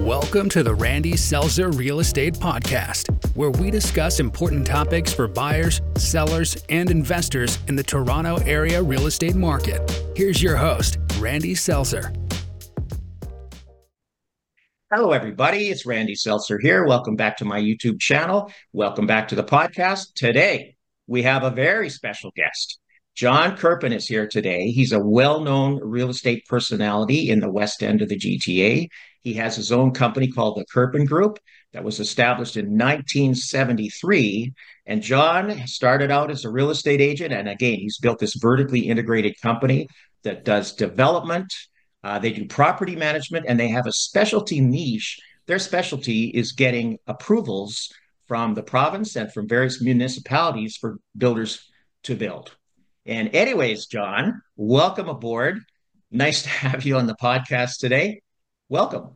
[0.00, 5.80] Welcome to the Randy Selzer Real Estate Podcast, where we discuss important topics for buyers,
[5.96, 9.80] sellers, and investors in the Toronto area real estate market.
[10.14, 12.14] Here's your host, Randy Selzer.
[14.92, 15.70] Hello, everybody.
[15.70, 16.84] It's Randy Selzer here.
[16.84, 18.52] Welcome back to my YouTube channel.
[18.74, 20.12] Welcome back to the podcast.
[20.14, 20.76] Today,
[21.06, 22.78] we have a very special guest.
[23.16, 24.66] John Krpan is here today.
[24.68, 28.88] He's a well known real estate personality in the West End of the GTA.
[29.26, 31.40] He has his own company called the Krpan Group
[31.72, 34.54] that was established in 1973.
[34.86, 37.32] And John started out as a real estate agent.
[37.32, 39.88] And again, he's built this vertically integrated company
[40.22, 41.52] that does development,
[42.04, 45.18] uh, they do property management, and they have a specialty niche.
[45.46, 47.92] Their specialty is getting approvals
[48.28, 51.68] from the province and from various municipalities for builders
[52.04, 52.54] to build.
[53.04, 55.58] And, anyways, John, welcome aboard.
[56.12, 58.22] Nice to have you on the podcast today.
[58.68, 59.15] Welcome.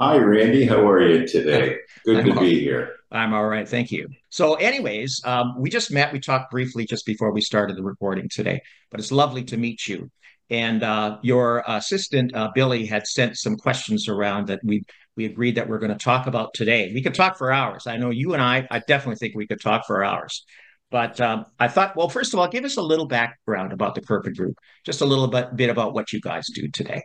[0.00, 0.64] Hi, Randy.
[0.64, 1.78] How are you today?
[2.04, 2.98] Good to be here.
[3.10, 3.68] I'm all right.
[3.68, 4.06] Thank you.
[4.28, 6.12] So, anyways, um, we just met.
[6.12, 8.60] We talked briefly just before we started the recording today,
[8.92, 10.08] but it's lovely to meet you.
[10.50, 14.84] And uh, your assistant, uh, Billy, had sent some questions around that we
[15.16, 16.92] we agreed that we're going to talk about today.
[16.94, 17.88] We could talk for hours.
[17.88, 20.44] I know you and I, I definitely think we could talk for hours.
[20.92, 24.00] But um, I thought, well, first of all, give us a little background about the
[24.00, 27.02] Krpan Group, just a little bit, bit about what you guys do today.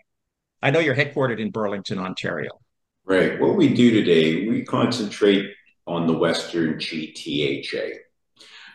[0.62, 2.52] I know you're headquartered in Burlington, Ontario.
[3.06, 3.40] Right.
[3.40, 5.52] What we do today, we concentrate
[5.86, 7.96] on the Western GTHA.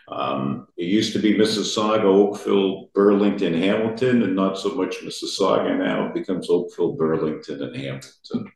[0.07, 6.07] Um, it used to be Mississauga, Oakville, Burlington, Hamilton, and not so much Mississauga now.
[6.07, 8.51] It becomes Oakville, Burlington, and Hamilton.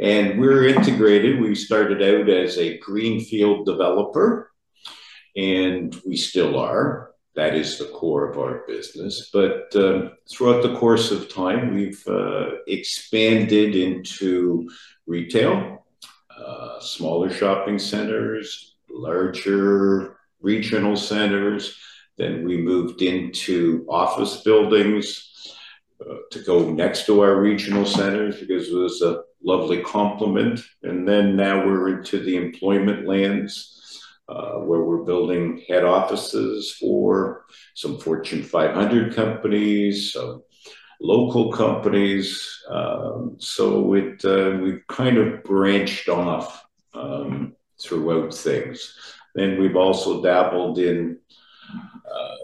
[0.00, 1.40] And we're integrated.
[1.40, 4.50] We started out as a greenfield developer
[5.36, 7.09] and we still are.
[7.36, 9.30] That is the core of our business.
[9.32, 14.68] But um, throughout the course of time, we've uh, expanded into
[15.06, 15.86] retail,
[16.36, 21.78] uh, smaller shopping centers, larger regional centers.
[22.18, 25.54] Then we moved into office buildings
[26.00, 30.60] uh, to go next to our regional centers because it was a lovely complement.
[30.82, 33.79] And then now we're into the employment lands
[34.60, 40.42] where we're building head offices for some Fortune 500 companies, some
[41.00, 42.62] local companies.
[42.68, 46.64] Um, so it uh, we've kind of branched off
[46.94, 48.96] um, throughout things.
[49.34, 51.18] Then we've also dabbled in
[51.72, 52.36] uh,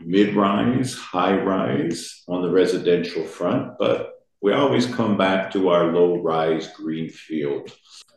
[0.00, 7.70] mid-rise, high-rise on the residential front, but we always come back to our low-rise greenfield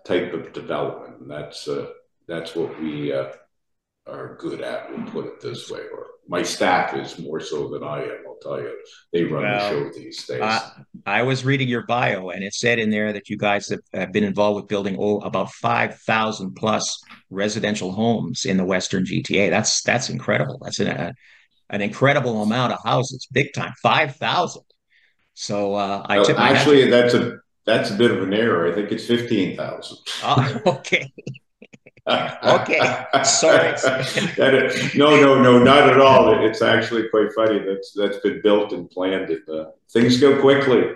[0.06, 1.22] type of development.
[1.22, 1.88] And that's uh,
[2.28, 3.32] that's what we uh,
[4.08, 4.90] are good at.
[4.90, 5.82] We'll put it this way.
[5.82, 8.18] Or my staff is more so than I am.
[8.28, 8.78] I'll tell you,
[9.12, 10.42] they run well, the show these days.
[10.42, 10.70] Uh,
[11.06, 14.12] I was reading your bio, and it said in there that you guys have, have
[14.12, 19.50] been involved with building oh, about five thousand plus residential homes in the Western GTA.
[19.50, 20.60] That's that's incredible.
[20.64, 21.12] That's an uh,
[21.70, 23.74] an incredible amount of houses, big time.
[23.82, 24.64] Five thousand.
[25.34, 28.72] So uh, I well, actually that's a that's a bit of an error.
[28.72, 29.98] I think it's fifteen thousand.
[30.24, 31.12] Oh, okay
[32.08, 32.80] okay,
[33.24, 33.76] sorry.
[34.96, 36.44] no, no, no, not at all.
[36.46, 37.60] It's actually quite funny.
[37.60, 39.32] That's that's been built and planned.
[39.48, 40.92] Uh, things go quickly.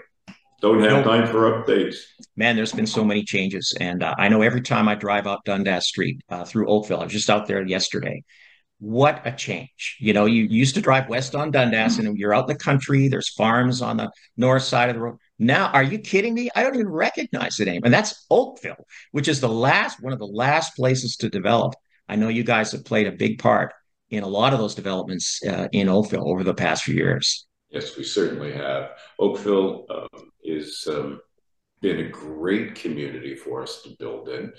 [0.59, 1.97] Don't have time for updates.
[2.35, 5.41] Man, there's been so many changes, and uh, I know every time I drive up
[5.45, 8.23] Dundas Street uh, through Oakville, I was just out there yesterday.
[8.79, 9.97] What a change!
[9.99, 13.07] You know, you used to drive west on Dundas, and you're out in the country.
[13.07, 16.49] There's farms on the north side of the road now, are you kidding me?
[16.55, 17.81] I don't even recognize the name.
[17.83, 21.75] And that's Oakville, which is the last, one of the last places to develop.
[22.09, 23.73] I know you guys have played a big part
[24.09, 27.45] in a lot of those developments uh, in Oakville over the past few years.
[27.69, 28.91] Yes, we certainly have.
[29.19, 31.19] Oakville um, is um,
[31.81, 34.51] been a great community for us to build in.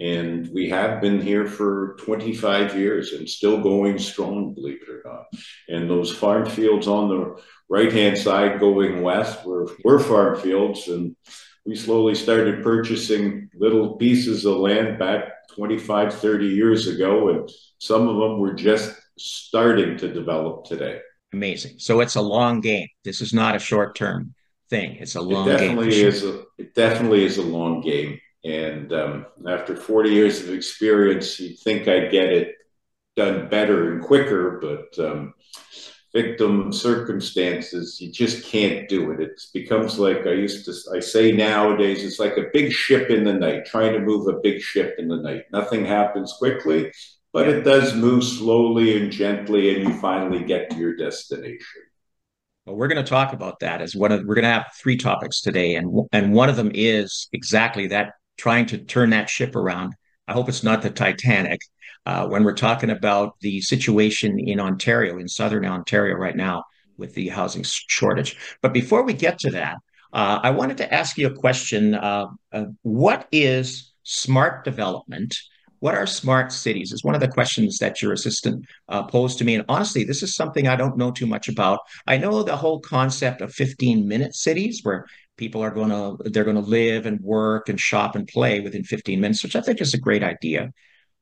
[0.00, 5.02] And we have been here for 25 years and still going strong, believe it or
[5.04, 5.26] not.
[5.68, 10.88] And those farm fields on the right hand side going west were, were farm fields.
[10.88, 11.16] And
[11.64, 17.28] we slowly started purchasing little pieces of land back 25, 30 years ago.
[17.28, 21.00] And some of them were just starting to develop today.
[21.32, 21.78] Amazing.
[21.78, 22.88] So it's a long game.
[23.02, 24.34] This is not a short term
[24.70, 24.96] thing.
[25.00, 26.06] It's a long it definitely game.
[26.06, 28.20] Is a, it definitely is a long game.
[28.44, 32.54] And um, after 40 years of experience, you'd think I'd get it
[33.16, 35.34] done better and quicker, but um,
[36.14, 39.20] victim circumstances, you just can't do it.
[39.20, 43.24] It becomes like I used to, I say nowadays, it's like a big ship in
[43.24, 45.42] the night, trying to move a big ship in the night.
[45.52, 46.92] Nothing happens quickly,
[47.32, 51.82] but it does move slowly and gently, and you finally get to your destination.
[52.64, 54.96] Well, we're going to talk about that as one of we're going to have three
[54.96, 59.56] topics today, and and one of them is exactly that trying to turn that ship
[59.56, 59.94] around.
[60.26, 61.60] I hope it's not the Titanic.
[62.06, 66.64] Uh, when we're talking about the situation in Ontario, in southern Ontario right now,
[66.96, 68.36] with the housing shortage.
[68.62, 69.78] But before we get to that,
[70.12, 71.94] uh, I wanted to ask you a question.
[71.94, 75.36] Uh, uh what is smart development?
[75.80, 76.92] What are smart cities?
[76.92, 79.56] Is one of the questions that your assistant uh, posed to me.
[79.56, 81.80] And honestly, this is something I don't know too much about.
[82.06, 86.44] I know the whole concept of 15 minute cities where people are going to they're
[86.44, 89.80] going to live and work and shop and play within 15 minutes which i think
[89.80, 90.72] is a great idea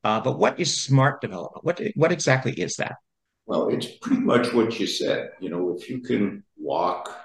[0.03, 2.95] uh, but what is smart development what what exactly is that
[3.45, 7.15] well it's pretty much what you said you know if you can walk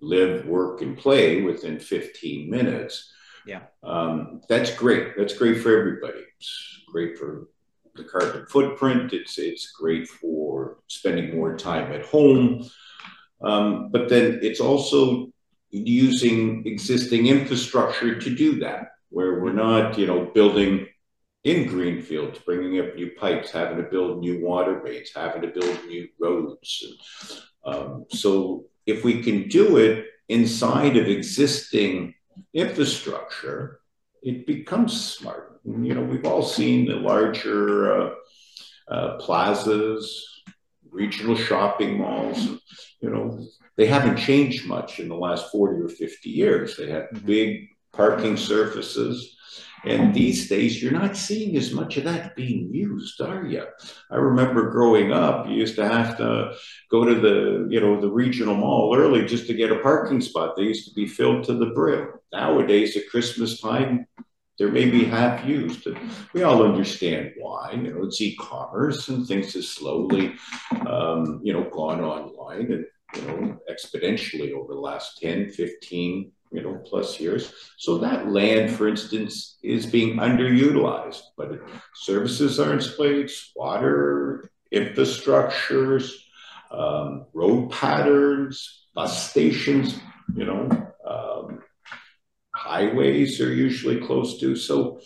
[0.00, 3.12] live work and play within 15 minutes
[3.46, 3.62] yeah.
[3.82, 5.16] Um, that's great.
[5.16, 6.20] That's great for everybody.
[6.38, 7.48] It's great for
[7.94, 9.12] the carbon footprint.
[9.12, 12.68] It's it's great for spending more time at home.
[13.42, 15.31] Um, but then it's also
[15.72, 20.86] using existing infrastructure to do that, where we're not, you know, building
[21.44, 24.80] in greenfields, bringing up new pipes, having to build new water
[25.14, 26.84] having to build new roads.
[27.64, 32.14] Um, so if we can do it inside of existing
[32.54, 33.80] infrastructure,
[34.22, 35.60] it becomes smart.
[35.64, 38.14] You know, we've all seen the larger uh,
[38.88, 40.42] uh, plazas,
[40.90, 42.38] regional shopping malls.
[43.00, 43.46] You know,
[43.76, 46.76] they haven't changed much in the last 40 or 50 years.
[46.76, 47.26] They have mm-hmm.
[47.26, 49.36] big parking surfaces
[49.84, 53.64] and these days, you're not seeing as much of that being used, are you?
[54.10, 56.54] I remember growing up, you used to have to
[56.88, 60.54] go to the, you know, the regional mall early just to get a parking spot.
[60.56, 62.12] They used to be filled to the brim.
[62.32, 64.06] Nowadays, at Christmas time,
[64.56, 65.88] they're maybe half used.
[65.88, 65.98] And
[66.32, 67.72] we all understand why.
[67.72, 70.34] You know, it's e-commerce and things have slowly,
[70.86, 72.86] um, you know, gone online and,
[73.16, 77.52] you know, exponentially over the last 10, 15, you know, plus years.
[77.76, 81.60] So that land, for instance, is being underutilized, but
[81.94, 86.12] services are in place, water infrastructures,
[86.70, 89.98] um, road patterns, bus stations,
[90.34, 90.68] you know,
[91.06, 91.60] um,
[92.54, 94.56] highways are usually close to.
[94.56, 95.00] So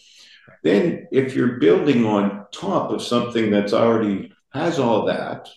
[0.62, 5.48] then if you're building on top of something that's already has all that,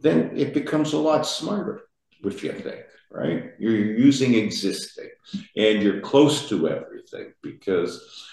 [0.00, 1.82] then it becomes a lot smarter,
[2.24, 3.52] if you think right?
[3.58, 5.10] You're using existing
[5.56, 8.26] and you're close to everything because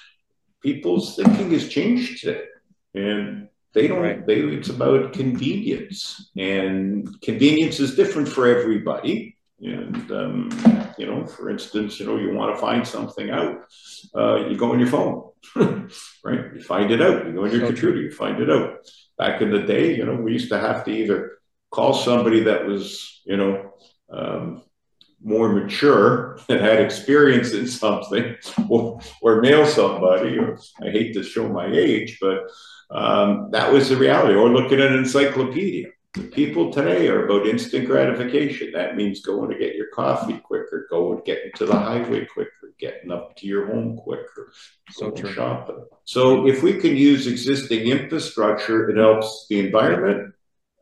[0.62, 2.44] people's thinking has changed today.
[2.94, 4.26] And they don't, right.
[4.26, 6.32] they, it's about convenience.
[6.38, 9.38] And convenience is different for everybody.
[9.62, 13.66] And, um, you know, for instance, you know, you want to find something out,
[14.16, 15.30] uh, you go on your phone,
[16.24, 16.54] right?
[16.54, 17.26] You find it out.
[17.26, 18.80] You go on your so computer, you find it out.
[19.18, 21.36] Back in the day, you know, we used to have to either
[21.75, 23.74] call somebody that was, you know,
[24.10, 24.63] um,
[25.24, 28.36] more mature that had experience in something
[28.69, 32.44] or, or mail somebody or i hate to show my age but
[32.89, 34.36] um, that was the reality.
[34.36, 35.89] Or look at an encyclopedia.
[36.31, 38.71] People today are about instant gratification.
[38.71, 43.10] That means going to get your coffee quicker going getting to the highway quicker getting
[43.10, 44.51] up to your home quicker
[44.92, 45.86] so shopping.
[46.04, 50.35] So if we can use existing infrastructure it helps the environment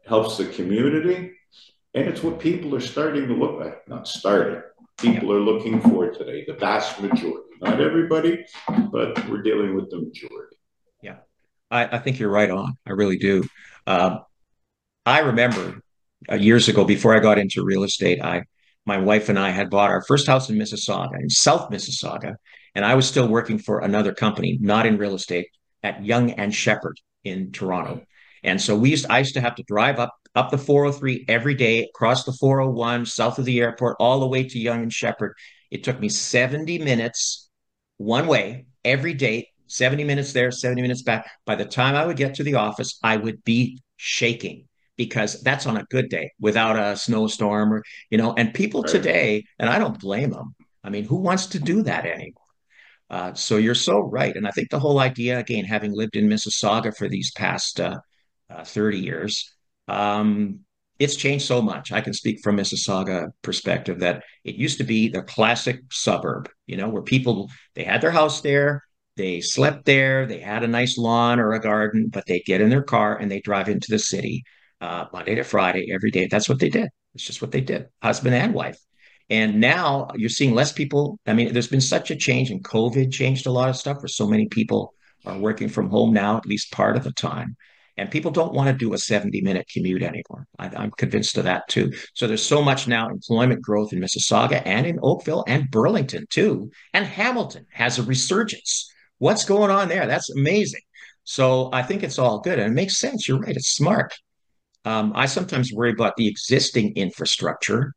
[0.05, 1.33] helps the community
[1.93, 4.61] and it's what people are starting to look at, not starting.
[4.97, 7.39] People are looking for today, the vast majority.
[7.61, 10.57] Not everybody, but we're dealing with the majority.
[11.01, 11.17] Yeah,
[11.71, 12.75] I, I think you're right on.
[12.85, 13.43] I really do.
[13.87, 14.19] Um,
[15.05, 15.81] I remember
[16.29, 18.43] uh, years ago, before I got into real estate, I
[18.85, 22.35] my wife and I had bought our first house in Mississauga, in South Mississauga,
[22.75, 25.47] and I was still working for another company, not in real estate,
[25.83, 28.03] at Yonge and Sheppard in Toronto.
[28.43, 31.53] And so we used, I used to have to drive up up the 403 every
[31.53, 35.35] day, across the 401, south of the airport, all the way to Yonge and Sheppard.
[35.69, 37.49] It took me 70 minutes
[37.97, 41.29] one way every day, 70 minutes there, 70 minutes back.
[41.45, 45.65] By the time I would get to the office, I would be shaking because that's
[45.65, 49.79] on a good day without a snowstorm or, you know, and people today, and I
[49.79, 50.55] don't blame them.
[50.83, 52.41] I mean, who wants to do that anymore?
[53.09, 54.35] Uh, so you're so right.
[54.35, 57.99] And I think the whole idea, again, having lived in Mississauga for these past uh,
[58.49, 59.53] uh, 30 years,
[59.87, 60.59] um,
[60.99, 61.91] it's changed so much.
[61.91, 66.77] I can speak from Mississauga perspective that it used to be the classic suburb, you
[66.77, 68.83] know, where people they had their house there,
[69.17, 72.69] they slept there, they had a nice lawn or a garden, but they'd get in
[72.69, 74.43] their car and they drive into the city
[74.81, 76.27] uh, Monday to Friday every day.
[76.29, 76.89] That's what they did.
[77.15, 78.77] It's just what they did, husband and wife.
[79.29, 81.19] And now you're seeing less people.
[81.25, 84.07] I mean, there's been such a change, and COVID changed a lot of stuff where
[84.07, 84.93] so many people
[85.25, 87.55] are working from home now, at least part of the time.
[87.97, 90.47] And people don't want to do a 70 minute commute anymore.
[90.57, 91.91] I, am convinced of that too.
[92.15, 96.71] So there's so much now employment growth in Mississauga and in Oakville and Burlington too.
[96.93, 98.91] And Hamilton has a resurgence.
[99.19, 100.07] What's going on there?
[100.07, 100.81] That's amazing.
[101.23, 103.27] So I think it's all good and it makes sense.
[103.27, 103.55] You're right.
[103.55, 104.13] It's smart.
[104.85, 107.93] Um, I sometimes worry about the existing infrastructure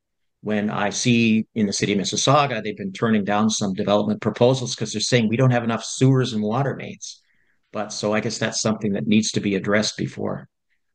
[0.47, 4.77] when I see in the city of Mississauga, they've been turning down some development proposals
[4.77, 7.21] because they're saying we don't have enough sewers and water mains.
[7.77, 10.49] But so I guess that's something that needs to be addressed before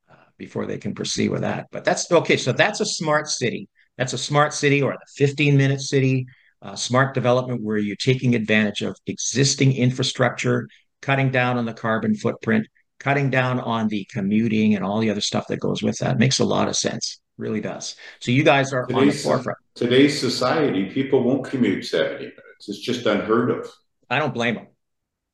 [0.09, 1.67] uh, before they can proceed with that.
[1.71, 2.38] But that's okay.
[2.38, 3.69] So that's a smart city.
[4.00, 6.25] That's a smart city or the 15 minute city,
[6.63, 10.67] uh, smart development where you're taking advantage of existing infrastructure,
[11.03, 12.65] cutting down on the carbon footprint,
[13.00, 16.17] cutting down on the commuting and all the other stuff that goes with that.
[16.17, 17.21] Makes a lot of sense.
[17.38, 17.95] Really does.
[18.21, 19.59] So you guys are today's, on the forefront.
[19.75, 22.69] Today's society, people won't commute 70 minutes.
[22.69, 23.71] It's just unheard of.
[24.09, 24.67] I don't blame them.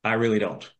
[0.04, 0.70] I really don't.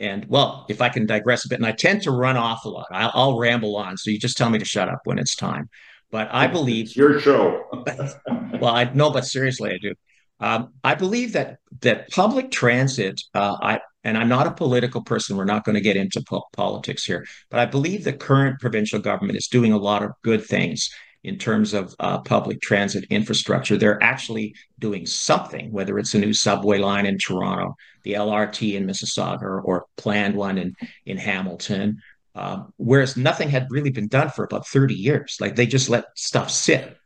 [0.00, 2.68] And well, if I can digress a bit, and I tend to run off a
[2.68, 3.96] lot, I'll, I'll ramble on.
[3.98, 5.68] So you just tell me to shut up when it's time.
[6.10, 7.64] But I believe it's your show.
[8.60, 9.94] well, I know, but seriously, I do.
[10.40, 13.20] Um, I believe that that public transit.
[13.34, 15.36] Uh, I and I'm not a political person.
[15.36, 18.98] We're not going to get into po- politics here, but I believe the current provincial
[18.98, 20.88] government is doing a lot of good things
[21.22, 23.76] in terms of uh, public transit infrastructure.
[23.76, 28.86] They're actually doing something, whether it's a new subway line in Toronto, the LRT in
[28.86, 30.74] Mississauga, or, or planned one in,
[31.04, 32.00] in Hamilton,
[32.34, 35.36] uh, whereas nothing had really been done for about 30 years.
[35.40, 36.96] Like they just let stuff sit.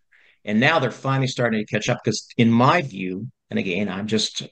[0.44, 4.06] And now they're finally starting to catch up because, in my view, and again, I'm
[4.06, 4.42] just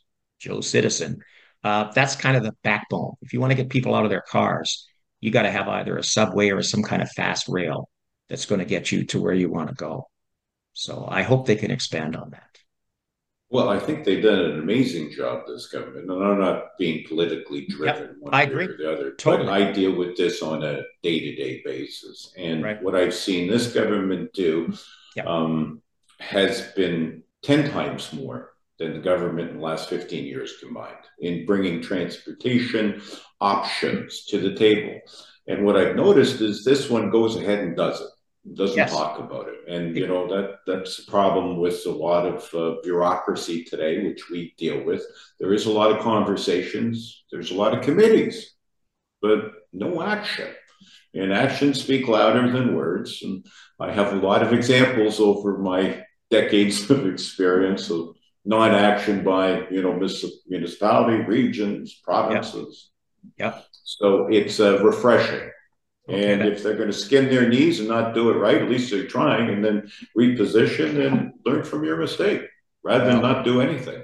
[0.40, 1.20] Joe Citizen,
[1.62, 3.12] uh, that's kind of the backbone.
[3.20, 4.88] If you want to get people out of their cars,
[5.20, 7.88] you got to have either a subway or some kind of fast rail
[8.32, 10.08] that's going to get you to where you want to go.
[10.72, 12.48] So I hope they can expand on that.
[13.50, 16.10] Well, I think they've done an amazing job, this government.
[16.10, 18.64] And I'm not being politically driven yep, one I agree.
[18.64, 19.12] or the other.
[19.16, 19.44] Totally.
[19.44, 22.32] But I deal with this on a day to day basis.
[22.38, 22.82] And right.
[22.82, 24.72] what I've seen this government do
[25.14, 25.26] yep.
[25.26, 25.82] um,
[26.18, 31.44] has been 10 times more than the government in the last 15 years combined in
[31.44, 33.02] bringing transportation
[33.42, 34.98] options to the table.
[35.46, 38.08] And what I've noticed is this one goes ahead and does it
[38.54, 38.92] doesn't yes.
[38.92, 39.60] talk about it.
[39.68, 44.30] And you know that that's a problem with a lot of uh, bureaucracy today, which
[44.30, 45.02] we deal with.
[45.38, 47.24] There is a lot of conversations.
[47.30, 48.54] There's a lot of committees,
[49.20, 50.48] but no action.
[51.14, 53.20] And actions speak louder than words.
[53.22, 53.46] And
[53.78, 59.82] I have a lot of examples over my decades of experience of non-action by you
[59.82, 60.00] know
[60.48, 62.90] municipality, regions, provinces.
[63.38, 63.60] Yeah.
[63.84, 65.48] So it's uh, refreshing.
[66.08, 66.32] Okay.
[66.32, 68.90] And if they're going to skin their knees and not do it right, at least
[68.90, 72.42] they're trying, and then reposition and learn from your mistake
[72.82, 74.02] rather than not do anything.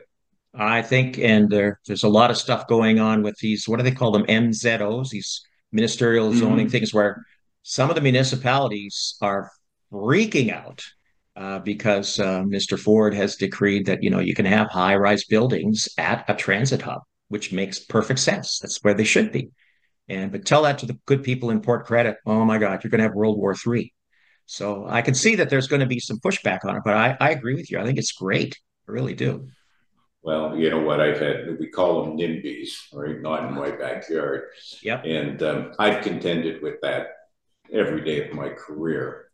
[0.54, 3.68] I think, and there, there's a lot of stuff going on with these.
[3.68, 4.26] What do they call them?
[4.26, 6.38] MZOs, these ministerial mm-hmm.
[6.38, 6.72] zoning mm-hmm.
[6.72, 7.24] things, where
[7.62, 9.50] some of the municipalities are
[9.92, 10.84] freaking out
[11.36, 12.78] uh, because uh, Mr.
[12.78, 17.02] Ford has decreed that you know you can have high-rise buildings at a transit hub,
[17.28, 18.58] which makes perfect sense.
[18.58, 19.50] That's where they should be.
[20.08, 22.16] And but tell that to the good people in Port Credit.
[22.24, 23.92] Oh my God, you're going to have World War III.
[24.46, 27.16] So I can see that there's going to be some pushback on it, but I,
[27.20, 27.78] I agree with you.
[27.78, 28.58] I think it's great.
[28.88, 29.46] I really do.
[30.22, 33.20] Well, you know what I've had, we call them NIMBYs, right?
[33.20, 34.44] Not in my backyard.
[34.82, 35.04] Yep.
[35.04, 37.08] And um, I've contended with that
[37.72, 39.30] every day of my career.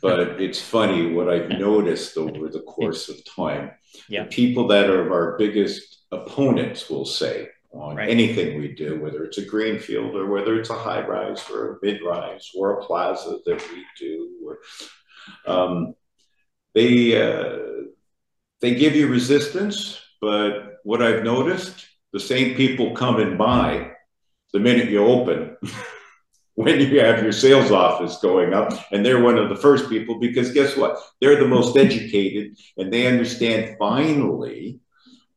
[0.00, 3.72] But it's funny what I've noticed over the course of time.
[4.08, 4.26] Yeah.
[4.30, 8.08] people that are our biggest opponents will say, on right.
[8.08, 11.78] anything we do, whether it's a greenfield or whether it's a high rise or a
[11.82, 14.28] mid rise or a plaza that we do.
[14.46, 14.58] Or,
[15.46, 15.94] um,
[16.74, 17.58] they uh,
[18.60, 23.92] they give you resistance, but what I've noticed, the same people come and buy
[24.52, 25.56] the minute you open.
[26.54, 30.18] when you have your sales office going up and they're one of the first people
[30.20, 34.78] because guess what they're the most educated and they understand finally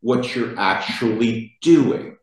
[0.02, 2.18] what you're actually doing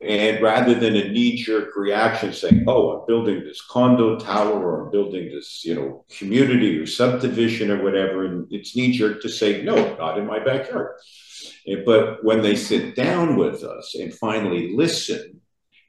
[0.00, 4.92] and rather than a knee-jerk reaction saying, "Oh, I'm building this condo tower or I'm
[4.92, 9.96] building this, you know, community or subdivision or whatever," and it's knee-jerk to say, "No,
[9.96, 10.96] not in my backyard."
[11.84, 15.40] But when they sit down with us and finally listen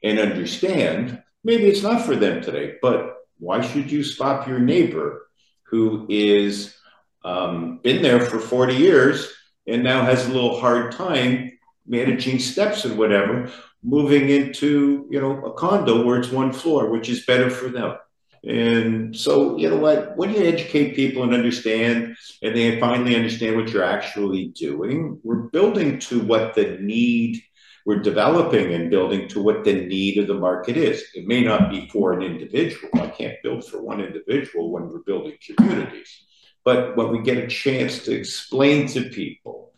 [0.02, 5.28] and understand, maybe it's not for them today, but why should you stop your neighbor
[5.64, 6.76] who is
[7.24, 9.32] um, been there for 40 years
[9.66, 11.52] and now has a little hard time
[11.90, 13.50] managing steps and whatever
[13.82, 17.96] moving into you know a condo where it's one floor, which is better for them.
[18.42, 20.16] And so, you know what?
[20.16, 25.50] When you educate people and understand, and they finally understand what you're actually doing, we're
[25.50, 27.42] building to what the need,
[27.84, 31.04] we're developing and building to what the need of the market is.
[31.14, 32.88] It may not be for an individual.
[32.94, 36.24] I can't build for one individual when we're building communities.
[36.64, 39.69] But when we get a chance to explain to people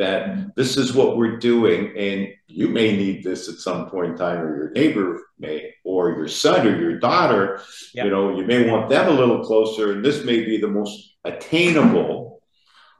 [0.00, 4.16] that this is what we're doing, and you may need this at some point in
[4.16, 7.60] time, or your neighbor may, or your son or your daughter,
[7.92, 8.06] yep.
[8.06, 11.16] you know, you may want them a little closer, and this may be the most
[11.24, 12.40] attainable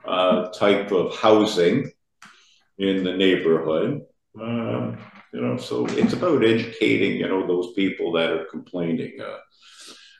[0.04, 1.90] uh, type of housing
[2.76, 4.02] in the neighborhood.
[4.38, 4.98] Um,
[5.32, 9.38] you know, so it's about educating, you know, those people that are complaining uh,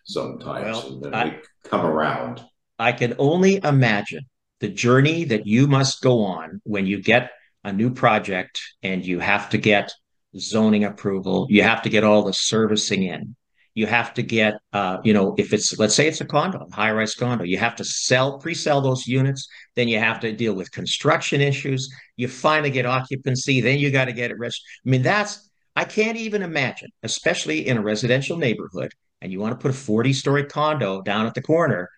[0.06, 1.37] sometimes, well, and then I, they
[1.68, 2.42] come around.
[2.78, 4.25] I can only imagine
[4.61, 7.31] the journey that you must go on when you get
[7.64, 9.93] a new project and you have to get
[10.38, 13.35] zoning approval, you have to get all the servicing in,
[13.75, 16.90] you have to get uh, you know if it's let's say it's a condo high
[16.90, 20.71] rise condo you have to sell pre-sell those units then you have to deal with
[20.73, 25.02] construction issues you finally get occupancy then you got to get it rest i mean
[25.02, 29.71] that's i can't even imagine especially in a residential neighborhood and you want to put
[29.71, 31.88] a 40 story condo down at the corner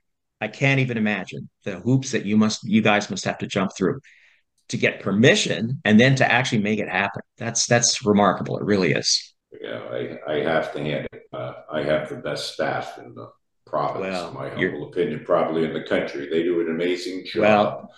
[0.43, 3.71] i can't even imagine the hoops that you must you guys must have to jump
[3.77, 3.99] through
[4.69, 8.93] to get permission and then to actually make it happen that's that's remarkable it really
[8.93, 11.23] is yeah, I, I have to hand it.
[11.33, 13.31] Uh, I have the best staff in the
[13.67, 16.29] province, well, my humble opinion, probably in the country.
[16.29, 17.89] They do an amazing job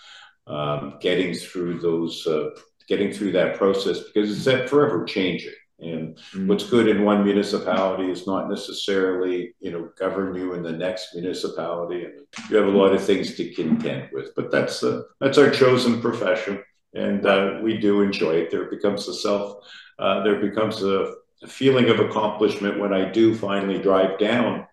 [0.46, 2.50] well, um, getting through those, uh,
[2.88, 5.52] getting through that process because it's that forever changing.
[5.80, 6.46] And mm-hmm.
[6.46, 11.14] what's good in one municipality is not necessarily, you know, govern you in the next
[11.14, 12.04] municipality.
[12.04, 14.34] And you have a lot of things to contend with.
[14.36, 16.62] But that's uh, that's our chosen profession,
[16.94, 18.50] and uh, we do enjoy it.
[18.50, 19.64] There becomes a self,
[19.98, 21.14] uh, there becomes a
[21.44, 24.66] a feeling of accomplishment when I do finally drive down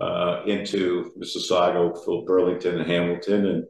[0.00, 3.64] uh, into Mississauga, Oakville, Burlington, and Hamilton, and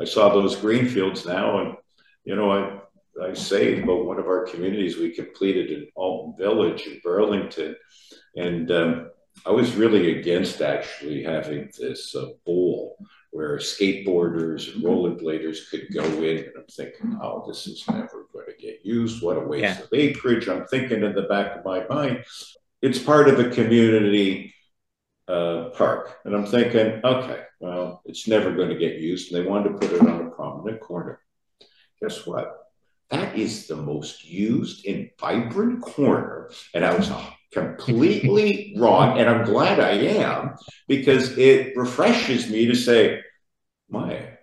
[0.00, 1.76] I saw those green fields now, and
[2.24, 2.80] you know, I
[3.22, 7.76] I say about one of our communities we completed in Alton Village in Burlington,
[8.36, 9.10] and um,
[9.44, 12.96] I was really against actually having this uh, bowl
[13.30, 16.38] where skateboarders and rollerbladers could go in.
[16.38, 19.22] And I'm thinking, oh, this is never going to get used.
[19.22, 19.82] What a waste yeah.
[19.82, 20.48] of acreage.
[20.48, 22.24] I'm thinking in the back of my mind,
[22.80, 24.54] it's part of a community
[25.28, 26.18] uh, park.
[26.24, 29.32] And I'm thinking, okay, well, it's never going to get used.
[29.32, 31.20] And they wanted to put it on a prominent corner.
[32.00, 32.65] Guess what?
[33.10, 36.50] That is the most used and vibrant corner.
[36.74, 37.10] And I was
[37.52, 39.18] completely wrong.
[39.18, 40.56] And I'm glad I am
[40.88, 43.20] because it refreshes me to say,
[43.88, 44.36] my,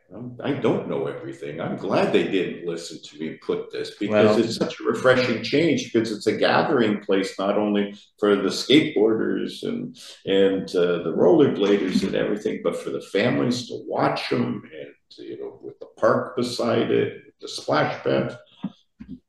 [0.43, 1.59] I don't know everything.
[1.59, 5.43] I'm glad they didn't listen to me put this because well, it's such a refreshing
[5.43, 11.13] change because it's a gathering place not only for the skateboarders and and uh, the
[11.15, 15.87] rollerbladers and everything, but for the families to watch them and you know with the
[15.97, 18.37] park beside it, the splash pad.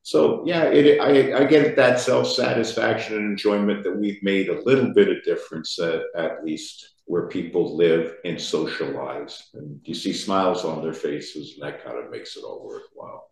[0.05, 4.61] So yeah, it, I, I get that self satisfaction and enjoyment that we've made a
[4.61, 9.49] little bit of difference at, at least where people live and socialize.
[9.55, 13.31] And you see smiles on their faces, and that kind of makes it all worthwhile.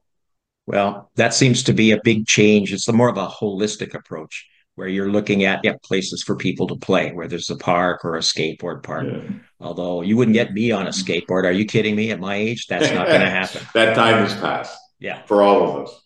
[0.65, 2.73] Well, that seems to be a big change.
[2.73, 6.77] It's more of a holistic approach where you're looking at yeah, places for people to
[6.77, 9.09] play, where there's a park or a skateboard park.
[9.13, 9.29] Yeah.
[9.61, 11.45] Although you wouldn't get me on a skateboard.
[11.45, 12.13] Are you kidding me?
[12.13, 13.61] At my age, that's not going to happen.
[13.75, 14.79] that time has passed.
[14.99, 15.23] Yeah.
[15.27, 16.03] For all of us.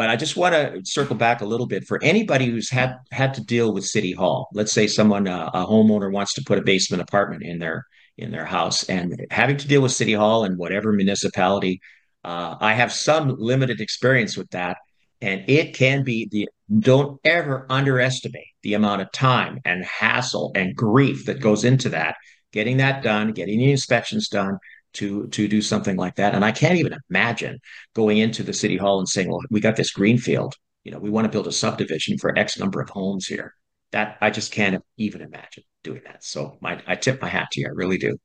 [0.00, 3.34] But I just want to circle back a little bit for anybody who's had had
[3.34, 4.48] to deal with City Hall.
[4.54, 7.84] Let's say someone, uh, a homeowner, wants to put a basement apartment in their
[8.16, 11.82] in their house, and having to deal with City Hall and whatever municipality.
[12.24, 14.78] Uh, I have some limited experience with that,
[15.20, 16.48] and it can be the.
[16.78, 22.14] Don't ever underestimate the amount of time and hassle and grief that goes into that.
[22.54, 24.56] Getting that done, getting the inspections done,
[24.94, 26.34] to to do something like that.
[26.34, 27.58] And I can't even imagine
[27.94, 30.54] going into the city hall and saying, "Well, we got this greenfield.
[30.84, 33.54] You know, we want to build a subdivision for X number of homes here."
[33.92, 36.24] That I just can't even imagine doing that.
[36.24, 37.66] So my I tip my hat to you.
[37.66, 38.16] I really do.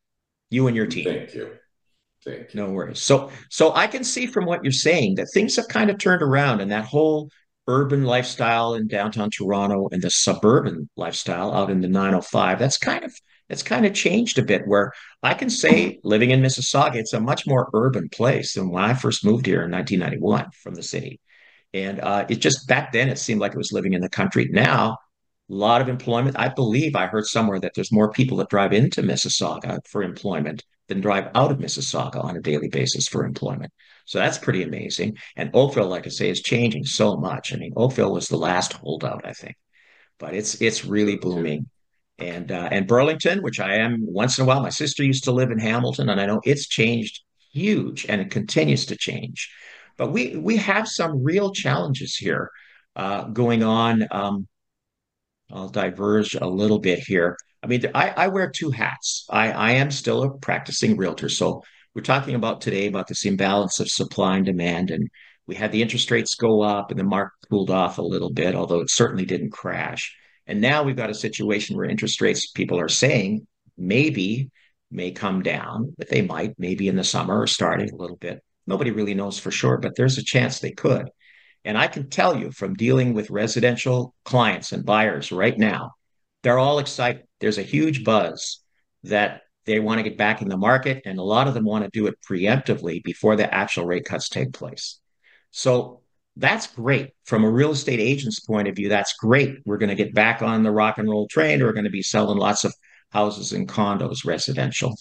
[0.49, 1.05] You and your team.
[1.05, 1.51] Thank you.
[2.23, 2.61] Thank you.
[2.61, 3.01] No worries.
[3.01, 6.21] So so I can see from what you're saying that things have kind of turned
[6.21, 7.29] around and that whole
[7.67, 13.03] urban lifestyle in downtown Toronto and the suburban lifestyle out in the 905 that's kind
[13.03, 13.11] of
[13.49, 17.19] it's kind of changed a bit where I can say living in Mississauga, it's a
[17.19, 21.19] much more urban place than when I first moved here in 1991 from the city.
[21.73, 24.47] And uh, it just back then it seemed like it was living in the country.
[24.51, 24.97] Now,
[25.49, 26.39] a lot of employment.
[26.39, 30.63] I believe I heard somewhere that there's more people that drive into Mississauga for employment
[30.87, 33.71] than drive out of Mississauga on a daily basis for employment.
[34.05, 35.17] So that's pretty amazing.
[35.35, 37.53] And Oakville, like I say, is changing so much.
[37.53, 39.55] I mean, Oakville was the last holdout, I think,
[40.19, 41.69] but it's it's really booming
[42.17, 44.61] and uh, and Burlington, which I am once in a while.
[44.61, 48.31] My sister used to live in Hamilton, and I know it's changed huge, and it
[48.31, 49.51] continues to change.
[49.97, 52.49] But we we have some real challenges here
[52.95, 54.07] uh, going on.
[54.11, 54.47] Um,
[55.51, 57.37] I'll diverge a little bit here.
[57.63, 59.25] I mean, I, I wear two hats.
[59.29, 61.29] I, I am still a practicing realtor.
[61.29, 64.91] So we're talking about today about this imbalance of supply and demand.
[64.91, 65.09] And
[65.47, 68.55] we had the interest rates go up and the market cooled off a little bit,
[68.55, 70.15] although it certainly didn't crash.
[70.47, 74.49] And now we've got a situation where interest rates, people are saying maybe
[74.91, 78.41] may come down, but they might, maybe in the summer or starting a little bit.
[78.67, 81.09] Nobody really knows for sure, but there's a chance they could.
[81.63, 85.91] And I can tell you from dealing with residential clients and buyers right now,
[86.43, 87.23] they're all excited.
[87.39, 88.61] There's a huge buzz
[89.03, 91.83] that they want to get back in the market, and a lot of them want
[91.83, 94.99] to do it preemptively before the actual rate cuts take place.
[95.49, 96.01] So
[96.37, 97.11] that's great.
[97.23, 99.59] From a real estate agent's point of view, that's great.
[99.65, 101.61] We're going to get back on the rock and roll train.
[101.61, 102.73] We're going to be selling lots of
[103.11, 104.95] houses and condos, residential.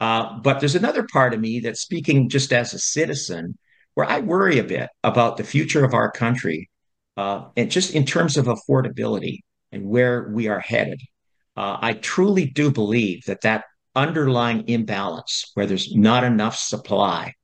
[0.00, 3.58] Uh, but there's another part of me that's speaking just as a citizen
[3.94, 6.70] where I worry a bit about the future of our country,
[7.16, 9.40] uh, and just in terms of affordability
[9.72, 11.02] and where we are headed.
[11.56, 13.64] Uh, I truly do believe that that
[13.94, 17.34] underlying imbalance, where there's not enough supply,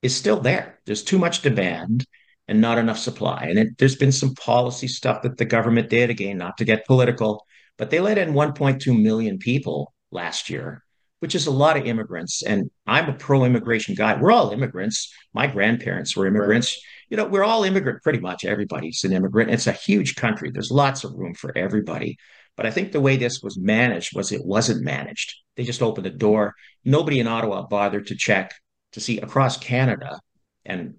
[0.00, 0.80] is still there.
[0.86, 2.06] There's too much demand
[2.50, 3.46] and not enough supply.
[3.48, 6.86] And it, there's been some policy stuff that the government did, again, not to get
[6.86, 7.46] political,
[7.78, 10.82] but they let in 1.2 million people last year
[11.20, 12.42] which is a lot of immigrants.
[12.42, 14.18] And I'm a pro immigration guy.
[14.18, 15.12] We're all immigrants.
[15.32, 16.74] My grandparents were immigrants.
[16.74, 17.10] Right.
[17.10, 18.44] You know, we're all immigrant, pretty much.
[18.44, 19.50] Everybody's an immigrant.
[19.50, 20.50] It's a huge country.
[20.50, 22.16] There's lots of room for everybody.
[22.56, 25.34] But I think the way this was managed was it wasn't managed.
[25.56, 26.54] They just opened the door.
[26.84, 28.54] Nobody in Ottawa bothered to check
[28.92, 30.20] to see across Canada
[30.64, 30.94] and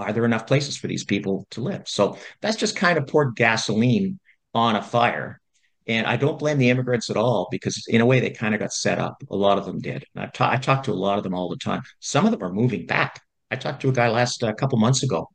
[0.00, 1.82] are there enough places for these people to live?
[1.86, 4.18] So that's just kind of poured gasoline
[4.54, 5.40] on a fire.
[5.86, 8.60] And I don't blame the immigrants at all because, in a way, they kind of
[8.60, 9.22] got set up.
[9.30, 10.04] A lot of them did.
[10.14, 11.82] I've ta- I talked to a lot of them all the time.
[12.00, 13.20] Some of them are moving back.
[13.50, 15.28] I talked to a guy last uh, couple months ago.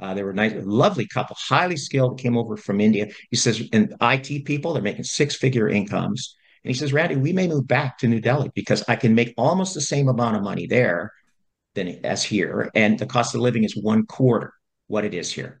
[0.00, 3.08] Uh, they were nice, lovely couple, highly skilled, came over from India.
[3.30, 6.36] He says, and IT people, they're making six figure incomes.
[6.64, 9.34] And he says, Randy, we may move back to New Delhi because I can make
[9.36, 11.12] almost the same amount of money there
[11.78, 12.70] than as here.
[12.74, 14.52] And the cost of living is one quarter
[14.88, 15.60] what it is here.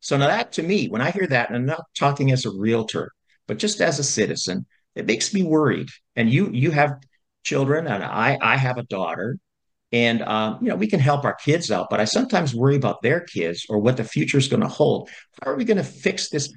[0.00, 2.50] So now that to me, when I hear that, and I'm not talking as a
[2.50, 3.12] realtor,
[3.46, 5.88] but just as a citizen, it makes me worried.
[6.16, 6.98] And you you have
[7.44, 9.36] children, and I I have a daughter,
[9.92, 13.02] and um, you know we can help our kids out, but I sometimes worry about
[13.02, 15.10] their kids or what the future is going to hold.
[15.42, 16.52] How are we going to fix this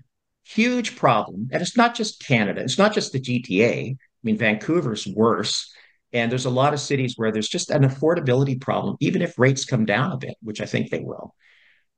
[0.46, 1.50] huge problem?
[1.52, 2.62] And it's not just Canada.
[2.62, 3.92] It's not just the GTA.
[3.92, 5.74] I mean, Vancouver's worse.
[6.14, 9.66] And there's a lot of cities where there's just an affordability problem, even if rates
[9.66, 11.34] come down a bit, which I think they will.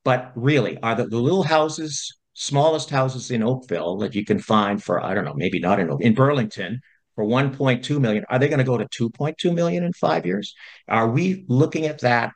[0.04, 4.84] But really, are the, the little houses smallest houses in Oakville that you can find
[4.84, 6.82] for, I don't know, maybe not in, in Burlington
[7.16, 8.26] for 1.2 million.
[8.30, 10.54] Are they going to go to 2.2 million in five years?
[10.88, 12.34] Are we looking at that?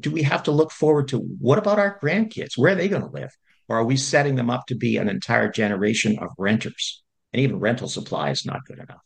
[0.00, 2.56] Do we have to look forward to what about our grandkids?
[2.56, 3.30] Where are they going to live?
[3.68, 7.02] Or are we setting them up to be an entire generation of renters?
[7.32, 9.02] And even rental supply is not good enough.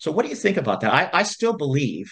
[0.00, 0.92] So, what do you think about that?
[0.92, 2.10] I, I still believe,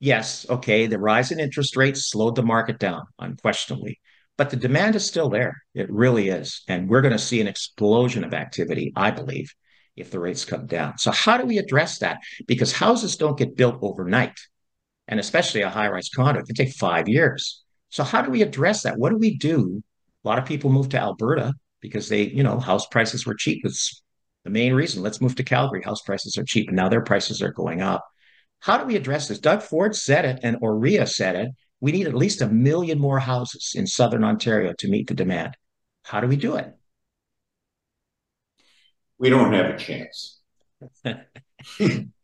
[0.00, 4.00] yes, okay, the rise in interest rates slowed the market down, unquestionably.
[4.38, 5.54] But the demand is still there.
[5.74, 6.62] It really is.
[6.66, 9.54] And we're going to see an explosion of activity, I believe,
[9.96, 10.96] if the rates come down.
[10.96, 12.20] So, how do we address that?
[12.46, 14.40] Because houses don't get built overnight,
[15.06, 17.62] and especially a high rise condo, it can take five years.
[17.90, 18.96] So, how do we address that?
[18.96, 19.82] What do we do?
[20.24, 21.52] A lot of people move to Alberta
[21.82, 23.60] because they, you know, house prices were cheap.
[23.66, 24.02] It's
[24.44, 25.02] the main reason.
[25.02, 25.82] Let's move to Calgary.
[25.82, 28.04] House prices are cheap, and now their prices are going up.
[28.60, 29.38] How do we address this?
[29.38, 31.50] Doug Ford said it, and OREA said it
[31.80, 35.56] we need at least a million more houses in Southern Ontario to meet the demand.
[36.02, 36.74] How do we do it?
[39.18, 40.40] We don't have a chance.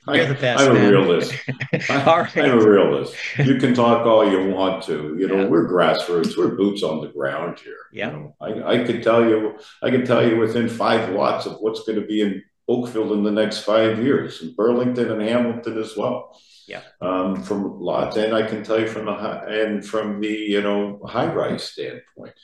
[0.08, 1.34] I, am a realist.
[1.90, 2.36] I, right.
[2.36, 3.14] I'm a realist.
[3.38, 5.16] You can talk all you want to.
[5.18, 5.48] You know, yeah.
[5.48, 6.36] we're grassroots.
[6.36, 7.76] We're boots on the ground here.
[7.92, 8.10] Yeah.
[8.10, 9.58] You know, I, I could tell you.
[9.82, 13.24] I can tell you within five watts of what's going to be in Oakville in
[13.24, 16.38] the next five years, and Burlington and Hamilton as well.
[16.68, 16.82] Yeah.
[17.00, 20.62] Um, from lots, and I can tell you from the high, and from the you
[20.62, 22.34] know high rise standpoint,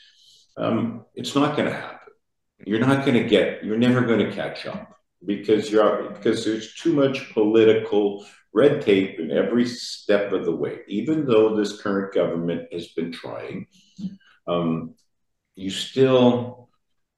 [0.56, 1.98] um, it's not going to happen.
[2.64, 3.64] You're not going to get.
[3.64, 4.92] You're never going to catch up
[5.24, 10.80] because you're because there's too much political red tape in every step of the way.
[10.88, 13.66] Even though this current government has been trying,
[14.46, 14.94] um,
[15.54, 16.68] you still.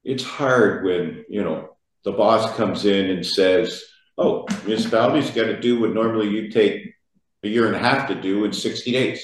[0.04, 1.70] It's hard when you know
[2.04, 3.82] the boss comes in and says,
[4.18, 6.94] "Oh, municipalities got to do what normally you take
[7.42, 9.22] a year and a half to do in 60 days,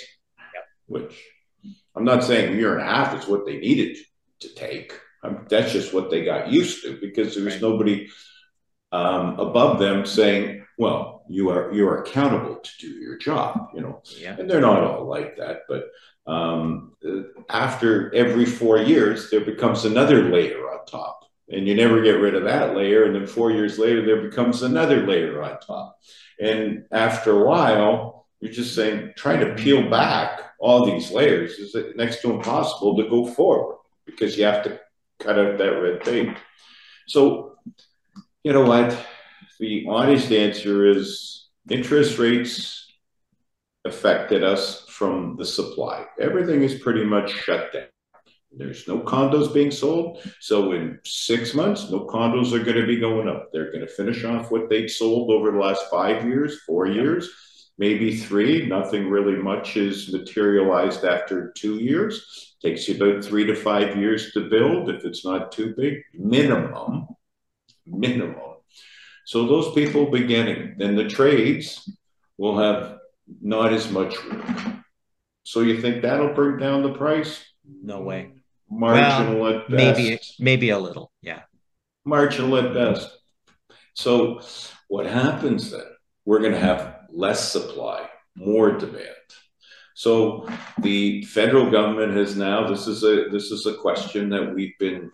[0.55, 0.65] yep.
[0.87, 1.23] which
[1.95, 3.97] I'm not saying a year and a half is what they needed
[4.41, 4.99] to take.
[5.23, 7.63] Um, that's just what they got used to because there was right.
[7.63, 8.09] nobody
[8.93, 13.81] um, above them saying, well, you are you are accountable to do your job, you
[13.81, 14.03] know.
[14.19, 14.37] Yeah.
[14.39, 15.85] And they're not all like that, but
[16.27, 16.93] Um,
[17.49, 22.35] after every four years, there becomes another layer on top, and you never get rid
[22.37, 23.05] of that layer.
[23.05, 25.99] And then four years later, there becomes another layer on top.
[26.39, 31.75] And after a while, you're just saying, trying to peel back all these layers is
[31.97, 34.79] next to impossible to go forward because you have to
[35.19, 36.37] cut out that red tape.
[37.09, 37.50] So,
[38.43, 38.97] you know what?
[39.59, 42.87] The honest answer is interest rates
[43.85, 46.05] affected us from the supply.
[46.19, 47.85] Everything is pretty much shut down.
[48.53, 50.23] There's no condos being sold.
[50.41, 53.51] So in six months, no condos are going to be going up.
[53.53, 57.31] They're going to finish off what they'd sold over the last five years, four years,
[57.79, 58.67] maybe three.
[58.67, 62.57] Nothing really much is materialized after two years.
[62.61, 67.07] Takes you about three to five years to build if it's not too big, minimum,
[67.91, 68.57] minimum.
[69.27, 71.89] So those people beginning, then the trades
[72.39, 72.99] will have
[73.41, 74.59] not as much work.
[75.45, 77.45] So you think that'll bring down the price?
[77.83, 78.33] No way.
[78.71, 79.99] Marginal well, at best.
[79.99, 81.43] Maybe maybe a little, yeah.
[82.05, 83.11] Marginal at best.
[83.95, 84.41] So
[84.89, 85.87] what happens then?
[86.25, 89.07] We're going to have less supply, more demand.
[89.95, 90.49] So
[90.79, 95.11] the federal government has now this is a this is a question that we've been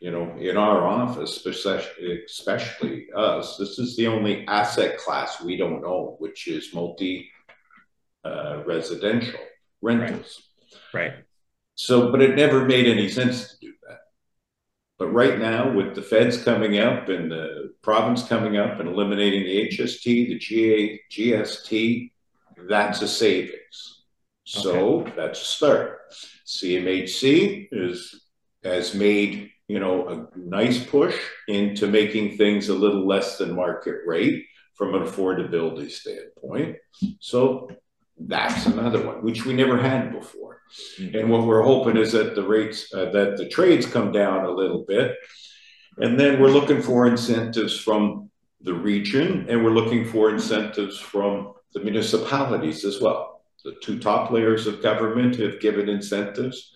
[0.00, 5.56] you know in our office especially, especially us this is the only asset class we
[5.56, 7.30] don't own which is multi
[8.26, 9.40] uh, residential
[9.82, 10.42] rentals.
[10.92, 11.08] Right.
[11.08, 11.14] right.
[11.76, 13.98] So, but it never made any sense to do that.
[14.98, 19.44] But right now, with the feds coming up and the province coming up and eliminating
[19.44, 22.10] the HST, the GA, GST,
[22.68, 24.04] that's a savings.
[24.44, 25.12] So okay.
[25.16, 26.00] that's a start.
[26.46, 28.22] CMHC is
[28.64, 31.16] has made you know a nice push
[31.48, 36.76] into making things a little less than market rate from an affordability standpoint.
[37.20, 37.70] So
[38.18, 40.60] that's another one, which we never had before.
[40.98, 41.16] Mm-hmm.
[41.16, 44.50] And what we're hoping is that the rates, uh, that the trades come down a
[44.50, 45.16] little bit.
[45.98, 51.54] And then we're looking for incentives from the region and we're looking for incentives from
[51.72, 53.42] the municipalities as well.
[53.64, 56.72] The two top layers of government have given incentives.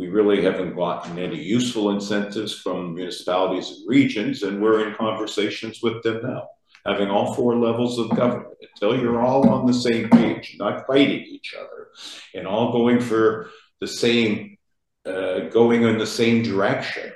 [0.00, 5.80] We really haven't gotten any useful incentives from municipalities and regions, and we're in conversations
[5.82, 6.48] with them now
[6.86, 11.22] having all four levels of government until you're all on the same page, not fighting
[11.24, 11.88] each other,
[12.34, 14.56] and all going for the same,
[15.04, 17.12] uh, going in the same direction.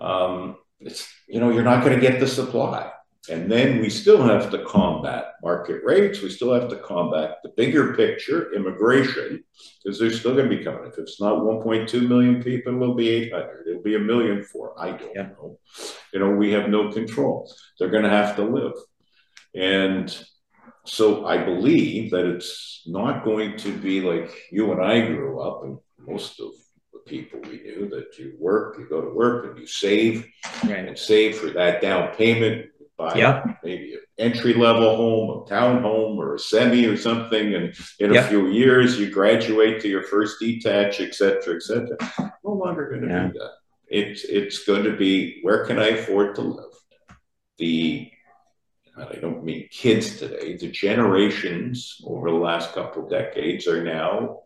[0.00, 2.90] Um, it's you know you're not going to get the supply.
[3.30, 6.22] And then we still have to combat market rates.
[6.22, 9.44] We still have to combat the bigger picture, immigration,
[9.82, 10.86] because they're still going to be coming.
[10.86, 13.68] If it's not 1.2 million people, it'll be 800.
[13.68, 14.74] It'll be a million for.
[14.76, 15.22] I don't yeah.
[15.22, 15.60] know.
[16.12, 17.48] You know, we have no control.
[17.78, 18.74] They're going to have to live.
[19.54, 20.24] And
[20.84, 25.62] so I believe that it's not going to be like you and I grew up,
[25.62, 26.50] and most of
[26.92, 30.26] the people we knew that you work, you go to work, and you save,
[30.64, 30.88] right.
[30.88, 32.66] and save for that down payment
[33.02, 33.44] buy yeah.
[33.62, 38.16] maybe an entry level home, a town home, or a semi or something, and in
[38.16, 41.96] a few years you graduate to your first detach, et cetera, et cetera.
[42.44, 43.26] No longer going to yeah.
[43.28, 43.52] be that.
[43.88, 46.74] It's it's going to be where can I afford to live?
[47.58, 48.10] The
[48.96, 50.56] I don't mean kids today.
[50.56, 54.40] The generations over the last couple decades are now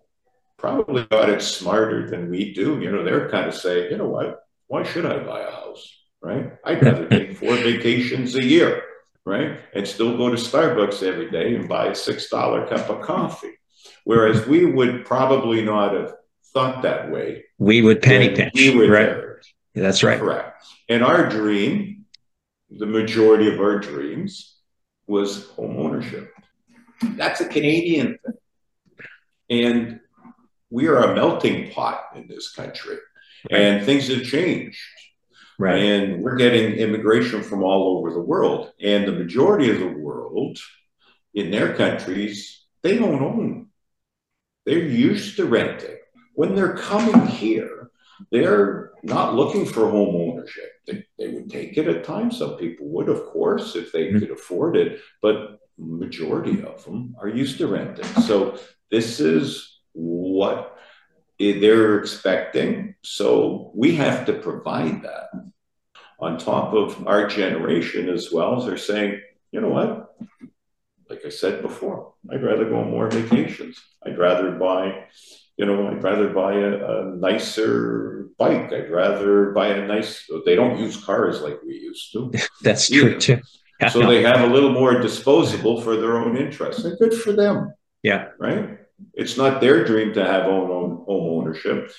[0.57, 2.81] probably got it smarter than we do.
[2.81, 4.41] You know, they're kind of saying, you know what?
[4.69, 5.96] Why should I buy a house?
[6.23, 6.53] Right?
[6.65, 8.83] I'd rather take four vacations a year,
[9.25, 9.61] right?
[9.75, 13.53] And still go to Starbucks every day and buy a $6 cup of coffee.
[14.05, 16.15] Whereas we would probably not have
[16.53, 17.45] thought that way.
[17.59, 18.55] We would penny pinch.
[18.55, 19.07] We were right.
[19.07, 19.41] There.
[19.75, 20.19] That's right.
[20.19, 20.65] Correct.
[20.89, 22.07] And our dream,
[22.71, 24.57] the majority of our dreams,
[25.07, 26.33] was home ownership.
[27.03, 28.35] That's a Canadian thing.
[29.49, 30.01] And
[30.71, 32.97] we are a melting pot in this country.
[33.51, 34.79] And things have changed.
[35.59, 35.79] Right.
[35.79, 38.73] And we're getting immigration from all over the world.
[38.81, 40.59] And the majority of the world
[41.35, 43.69] in their countries, they don't own.
[44.65, 45.97] They're used to renting.
[46.35, 47.91] When they're coming here,
[48.31, 50.71] they're not looking for home ownership.
[50.87, 52.39] They, they would take it at times.
[52.39, 54.19] Some people would, of course, if they mm-hmm.
[54.19, 55.01] could afford it.
[55.23, 58.05] But majority of them are used to renting.
[58.23, 58.59] So
[58.91, 60.76] this is what
[61.39, 62.95] Eh, they're expecting.
[63.03, 65.29] So we have to provide that
[66.19, 69.21] on top of our generation as well as they're saying,
[69.53, 70.17] you know what?
[71.11, 73.81] Like I said before, I'd rather go on more vacations.
[74.05, 75.05] I'd rather buy,
[75.57, 78.73] you know, I'd rather buy a, a nicer bike.
[78.73, 82.33] I'd rather buy a nice, they don't use cars like we used to.
[82.63, 83.41] That's true too.
[83.93, 87.75] so they have a little more disposable for their own interests and good for them.
[88.03, 88.29] Yeah.
[88.39, 88.79] Right.
[89.15, 91.91] It's not their dream to have own, own home ownership,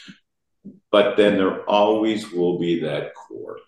[0.92, 3.60] but then there always will be that core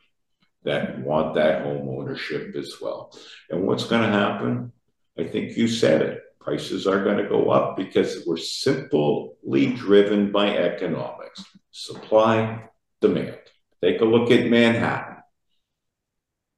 [0.63, 3.17] that want that home ownership as well.
[3.49, 4.71] And what's going to happen?
[5.17, 6.23] I think you said it.
[6.39, 12.69] Prices are going to go up because we're simply driven by economics, supply,
[13.01, 13.37] demand.
[13.83, 15.17] Take a look at Manhattan,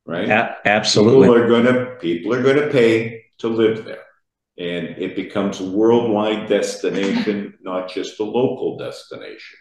[0.06, 0.30] right?
[0.30, 1.28] A- absolutely.
[1.28, 4.04] People are going to people are going to pay to live there,
[4.62, 9.58] and it becomes a worldwide destination, not just a local destination.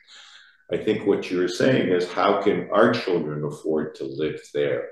[0.71, 4.89] I think what you're saying is how can our children afford to live there?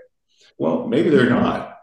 [0.56, 1.76] Well, maybe they're not,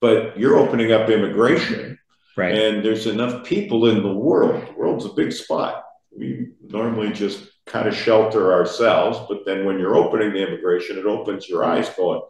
[0.00, 1.98] but you're opening up immigration.
[2.34, 2.54] Right.
[2.54, 4.66] And there's enough people in the world.
[4.66, 5.84] The world's a big spot.
[6.16, 11.04] We normally just kind of shelter ourselves, but then when you're opening the immigration, it
[11.04, 12.22] opens your eyes going,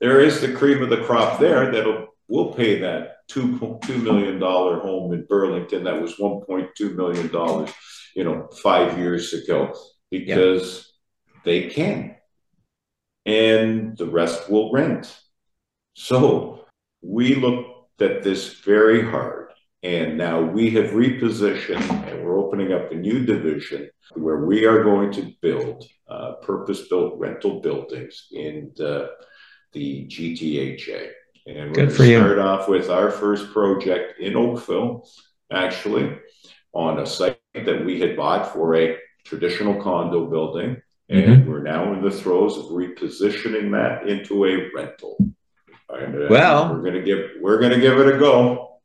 [0.00, 4.38] there is the cream of the crop there that'll will pay that two two million
[4.38, 7.70] dollar home in Burlington that was 1.2 million dollars,
[8.14, 9.74] you know, five years ago
[10.10, 10.92] because
[11.44, 12.16] they can.
[13.26, 15.14] And the rest will rent.
[15.94, 16.64] So
[17.02, 19.46] we looked at this very hard.
[19.82, 24.82] And now we have repositioned and we're opening up a new division where we are
[24.82, 29.10] going to build uh, purpose built rental buildings in the,
[29.72, 31.10] the GTHA.
[31.48, 35.08] And we're going to start off with our first project in Oakville,
[35.50, 36.18] actually,
[36.74, 40.76] on a site that we had bought for a traditional condo building,
[41.08, 41.50] and mm-hmm.
[41.50, 45.16] we're now in the throes of repositioning that into a rental.
[45.88, 48.80] And, uh, well, we're gonna give we're gonna give it a go.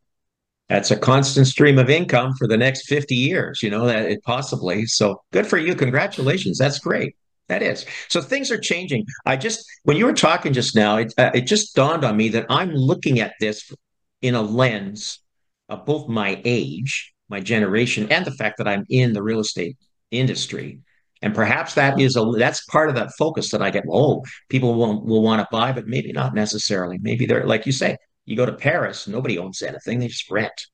[0.69, 3.61] That's a constant stream of income for the next fifty years.
[3.61, 4.85] You know that it possibly.
[4.85, 5.75] So good for you.
[5.75, 6.57] Congratulations.
[6.57, 7.17] That's great.
[7.49, 7.85] That is.
[8.07, 9.05] So things are changing.
[9.25, 12.29] I just when you were talking just now, it uh, it just dawned on me
[12.29, 13.71] that I'm looking at this
[14.21, 15.19] in a lens
[15.69, 19.77] of both my age, my generation, and the fact that I'm in the real estate
[20.11, 20.79] industry.
[21.21, 23.85] And perhaps that is a that's part of that focus that I get.
[23.89, 26.97] Oh, people will will want to buy, but maybe not necessarily.
[26.99, 30.67] Maybe they're like you say, you go to Paris, nobody owns anything; they just rent.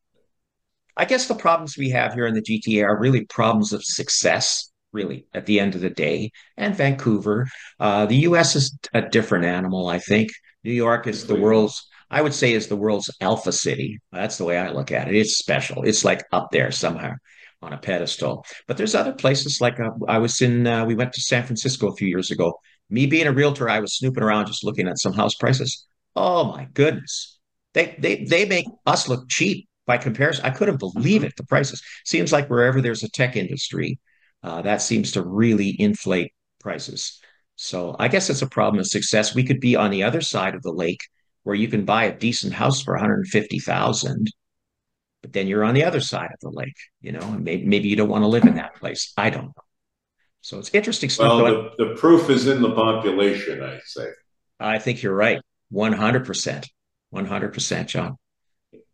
[0.97, 4.71] I guess the problems we have here in the GTA are really problems of success.
[4.91, 7.47] Really, at the end of the day, and Vancouver,
[7.80, 8.56] uh, the U.S.
[8.56, 9.88] is a different animal.
[9.88, 10.32] I think
[10.63, 13.99] New York is the world's I would say is the world's alpha city.
[14.12, 15.15] That's the way I look at it.
[15.15, 15.84] It's special.
[15.84, 17.13] It's like up there somehow
[17.62, 18.45] on a pedestal.
[18.67, 21.88] But there's other places like uh, I was in, uh, we went to San Francisco
[21.88, 22.54] a few years ago.
[22.89, 25.86] Me being a realtor, I was snooping around just looking at some house prices.
[26.15, 27.38] Oh my goodness.
[27.73, 30.45] They, they, they make us look cheap by comparison.
[30.45, 31.34] I couldn't believe it.
[31.38, 33.99] The prices seems like wherever there's a tech industry,
[34.43, 37.19] uh, that seems to really inflate prices.
[37.56, 39.36] So I guess it's a problem of success.
[39.36, 41.02] We could be on the other side of the lake
[41.43, 44.30] where you can buy a decent house for 150,000
[45.21, 47.89] but then you're on the other side of the lake, you know, and maybe, maybe
[47.89, 49.13] you don't want to live in that place.
[49.17, 49.63] I don't know.
[50.41, 51.41] So it's interesting stuff.
[51.41, 54.08] Well, the, the proof is in the population, I say.
[54.60, 55.41] I think you're right.
[55.73, 56.65] 100%.
[57.13, 58.15] 100%, John.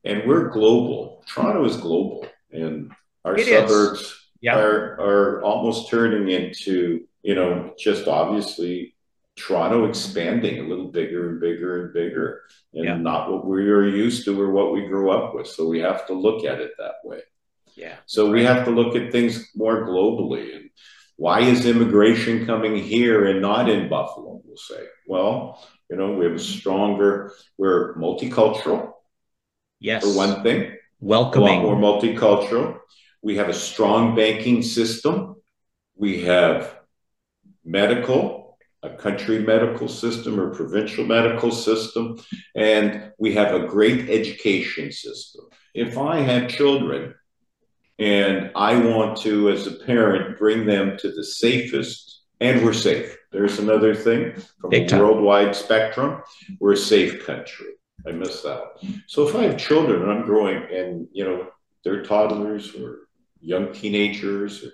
[0.03, 1.23] And we're global.
[1.27, 2.27] Toronto is global.
[2.51, 2.91] And
[3.23, 4.57] our it suburbs yep.
[4.57, 8.95] are, are almost turning into, you know, just obviously
[9.35, 12.41] Toronto expanding a little bigger and bigger and bigger,
[12.73, 12.97] and yeah.
[12.97, 15.47] not what we are used to or what we grew up with.
[15.47, 17.21] So we have to look at it that way.
[17.75, 17.95] Yeah.
[18.05, 20.55] So we have to look at things more globally.
[20.55, 20.69] And
[21.17, 24.41] why is immigration coming here and not in Buffalo?
[24.45, 24.85] We'll say.
[25.07, 27.33] Well, you know, we have a stronger.
[27.57, 28.93] We're multicultural.
[29.79, 30.03] Yes.
[30.03, 31.59] For one thing, welcoming.
[31.59, 32.79] A lot more multicultural.
[33.25, 35.37] We have a strong banking system.
[35.95, 36.77] We have
[37.63, 38.45] medical
[38.83, 42.19] a country medical system or provincial medical system,
[42.55, 45.45] and we have a great education system.
[45.73, 47.15] If I have children
[47.97, 53.17] and I want to, as a parent, bring them to the safest, and we're safe.
[53.31, 56.21] There's another thing from Big a worldwide spectrum,
[56.59, 57.71] we're a safe country.
[58.07, 58.61] I miss that.
[59.07, 61.47] So if I have children and I'm growing and, you know,
[61.83, 63.04] they're toddlers or
[63.45, 64.65] young teenagers,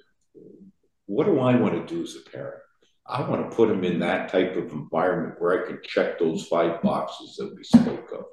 [1.06, 2.62] what do I want to do as a parent?
[3.06, 6.48] I want to put them in that type of environment where I can check those
[6.48, 8.26] five boxes that we spoke of.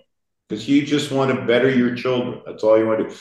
[0.48, 2.40] Because you just want to better your children.
[2.46, 3.20] That's all you want to do.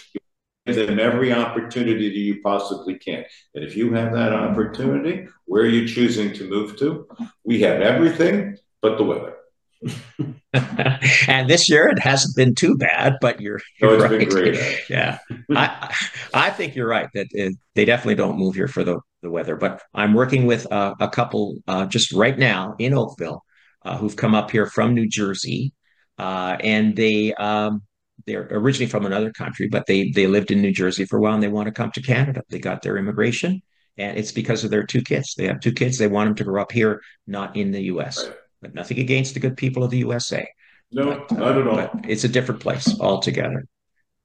[0.67, 3.23] Give them every opportunity that you possibly can.
[3.55, 7.07] And if you have that opportunity, where are you choosing to move to?
[7.43, 9.37] We have everything but the weather.
[11.27, 14.29] and this year it hasn't been too bad, but you're, you're oh, right.
[14.29, 14.59] great.
[14.89, 15.19] yeah,
[15.55, 15.95] I
[16.33, 19.55] I think you're right that it, they definitely don't move here for the the weather.
[19.55, 23.43] But I'm working with a, a couple uh, just right now in Oakville
[23.83, 25.73] uh, who've come up here from New Jersey,
[26.17, 27.83] uh, and they um,
[28.25, 31.33] they're originally from another country, but they they lived in New Jersey for a while
[31.33, 32.43] and they want to come to Canada.
[32.49, 33.61] They got their immigration,
[33.97, 35.35] and it's because of their two kids.
[35.35, 35.97] They have two kids.
[35.97, 38.25] They want them to grow up here, not in the U.S.
[38.25, 38.35] Right.
[38.73, 40.47] Nothing against the good people of the USA.
[40.91, 42.01] No, but, uh, not at all.
[42.07, 43.65] it's a different place altogether.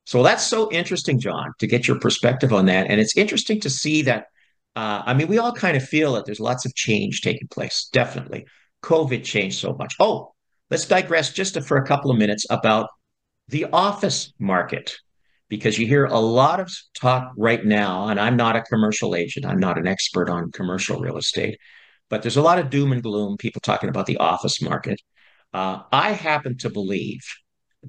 [0.05, 2.89] So that's so interesting, John, to get your perspective on that.
[2.89, 4.27] And it's interesting to see that.
[4.75, 7.89] Uh, I mean, we all kind of feel that there's lots of change taking place.
[7.93, 8.47] Definitely,
[8.83, 9.95] COVID changed so much.
[10.01, 10.35] Oh,
[10.71, 12.89] let's digress just for a couple of minutes about
[13.49, 14.97] the office market
[15.53, 19.45] because you hear a lot of talk right now, and I'm not a commercial agent,
[19.45, 21.59] I'm not an expert on commercial real estate,
[22.13, 25.01] but there's a lot of doom and gloom, people talking about the office market.
[25.55, 27.23] Uh, I happen to believe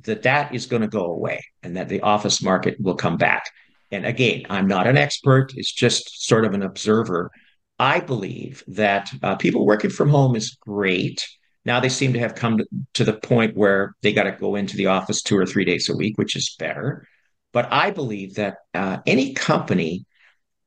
[0.06, 3.44] that that is going to go away and that the office market will come back.
[3.92, 7.32] And again, I'm not an expert, it's just sort of an observer.
[7.78, 11.22] I believe that uh, people working from home is great.
[11.66, 12.62] Now they seem to have come
[12.94, 15.90] to, the point where they got to go into the office two or three days
[15.90, 17.06] a week, which is better.
[17.52, 20.06] But I believe that uh, any company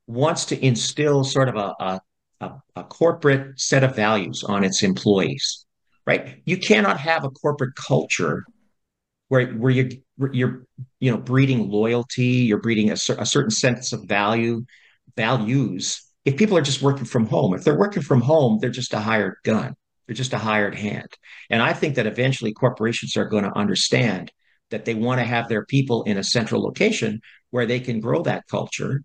[0.05, 2.01] wants to instill sort of a, a,
[2.41, 5.65] a corporate set of values on its employees,
[6.05, 6.41] right?
[6.45, 8.45] You cannot have a corporate culture
[9.29, 9.89] where where you
[10.31, 10.65] you're
[10.99, 14.65] you know breeding loyalty, you're breeding a, a certain sense of value,
[15.15, 16.01] values.
[16.25, 18.99] If people are just working from home, if they're working from home, they're just a
[18.99, 19.75] hired gun.
[20.05, 21.07] They're just a hired hand.
[21.49, 24.31] And I think that eventually corporations are going to understand
[24.69, 27.21] that they want to have their people in a central location
[27.51, 29.03] where they can grow that culture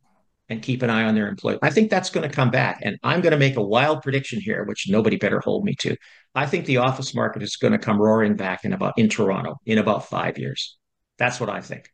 [0.52, 1.58] and keep an eye on their employees.
[1.62, 2.80] I think that's going to come back.
[2.82, 5.96] And I'm going to make a wild prediction here, which nobody better hold me to.
[6.34, 9.56] I think the office market is going to come roaring back in about in Toronto
[9.64, 10.76] in about five years.
[11.18, 11.90] That's what I think.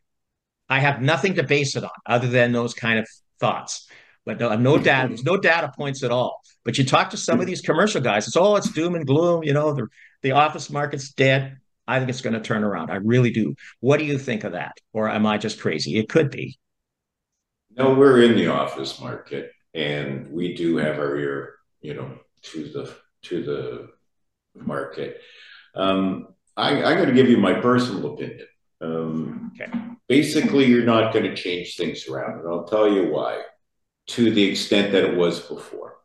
[0.67, 3.07] I have nothing to base it on other than those kind of
[3.39, 3.87] thoughts.
[4.25, 6.41] But no, no data, there's no data points at all.
[6.65, 9.43] But you talk to some of these commercial guys, it's oh, it's doom and gloom,
[9.43, 9.87] you know, the,
[10.21, 11.57] the office market's dead.
[11.87, 12.91] I think it's going to turn around.
[12.91, 13.55] I really do.
[13.79, 14.73] What do you think of that?
[14.93, 15.97] Or am I just crazy?
[15.97, 16.59] It could be.
[17.75, 22.11] No, we're in the office market and we do have our ear, you know,
[22.41, 23.89] to the to the
[24.55, 25.21] market.
[25.75, 28.47] Um, I, I'm going to give you my personal opinion.
[28.81, 29.71] Um, okay.
[30.07, 33.41] Basically, you're not going to change things around, and I'll tell you why.
[34.07, 35.97] To the extent that it was before,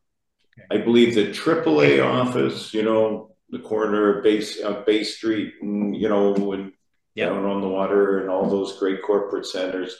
[0.52, 0.66] okay.
[0.70, 5.96] I believe the AAA office, you know, the corner of Bay, uh, Bay Street, and,
[5.96, 6.72] you know, and
[7.14, 7.30] yep.
[7.30, 9.96] down on the water, and all those great corporate centers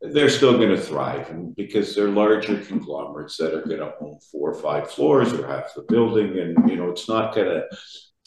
[0.00, 4.18] they're still going to thrive and because they're larger conglomerates that are going to own
[4.30, 7.64] four or five floors or half the building and you know it's not going to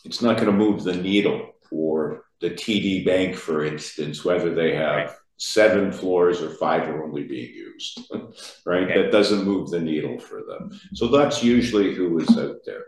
[0.04, 4.76] it's not going to move the needle for the TD Bank for instance whether they
[4.76, 8.00] have seven floors or five are only being used
[8.66, 8.84] right?
[8.84, 9.02] Okay.
[9.02, 10.78] that doesn't move the needle for them.
[10.94, 12.86] So that's usually who is out there.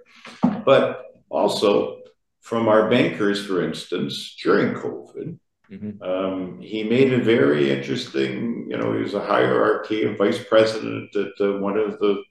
[0.66, 2.04] But also
[2.42, 5.40] from our bankers for instance during covid
[5.74, 6.04] Mm-hmm.
[6.04, 11.16] Um, he made a very interesting, you know, he was a hierarchy, a vice president
[11.16, 12.24] at uh, one of the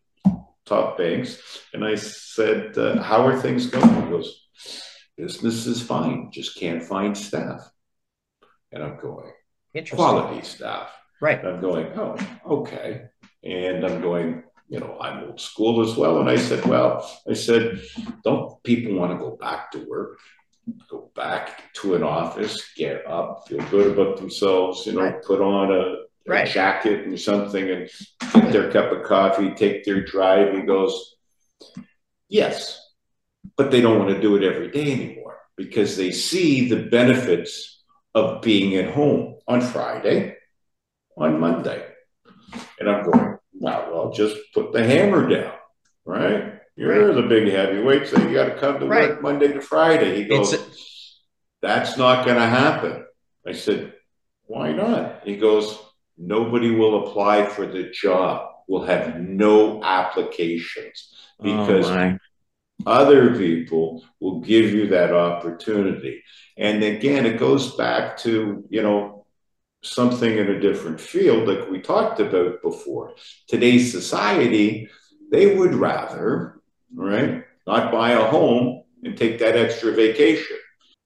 [0.64, 1.38] top banks.
[1.72, 4.04] And I said, uh, How are things going?
[4.04, 4.48] He goes,
[5.16, 7.68] Business is fine, just can't find staff.
[8.70, 9.32] And I'm going,
[9.90, 10.90] Quality staff.
[11.20, 11.38] Right.
[11.38, 12.16] And I'm going, Oh,
[12.46, 13.06] okay.
[13.42, 16.20] And I'm going, you know, I'm old school as well.
[16.20, 17.82] And I said, Well, I said,
[18.22, 20.18] Don't people want to go back to work?
[21.14, 25.22] Go back to an office, get up, feel good about themselves, you know, right.
[25.22, 26.48] put on a, a right.
[26.48, 27.90] jacket and something and
[28.32, 30.54] get their cup of coffee, take their drive.
[30.54, 31.16] He goes,
[32.28, 32.80] Yes,
[33.56, 37.82] but they don't want to do it every day anymore because they see the benefits
[38.14, 40.36] of being at home on Friday,
[41.16, 41.86] on Monday.
[42.80, 45.52] And I'm going, well, I'll just put the hammer down,
[46.04, 46.54] right?
[46.74, 47.14] You're right.
[47.14, 49.10] the big heavyweight, so you got to come to right.
[49.10, 50.16] work Monday to Friday.
[50.16, 50.71] He goes, a-
[51.62, 53.04] That's not going to happen.
[53.46, 53.94] I said,
[54.46, 55.22] Why not?
[55.24, 55.78] He goes,
[56.18, 58.48] Nobody will apply for the job.
[58.68, 62.18] We'll have no applications oh, because oh
[62.84, 66.22] other people will give you that opportunity.
[66.56, 69.24] And again, it goes back to, you know,
[69.82, 73.14] something in a different field like we talked about before.
[73.48, 74.88] Today's society,
[75.30, 76.62] they would rather
[76.94, 77.44] right?
[77.66, 80.56] Not buy a home and take that extra vacation.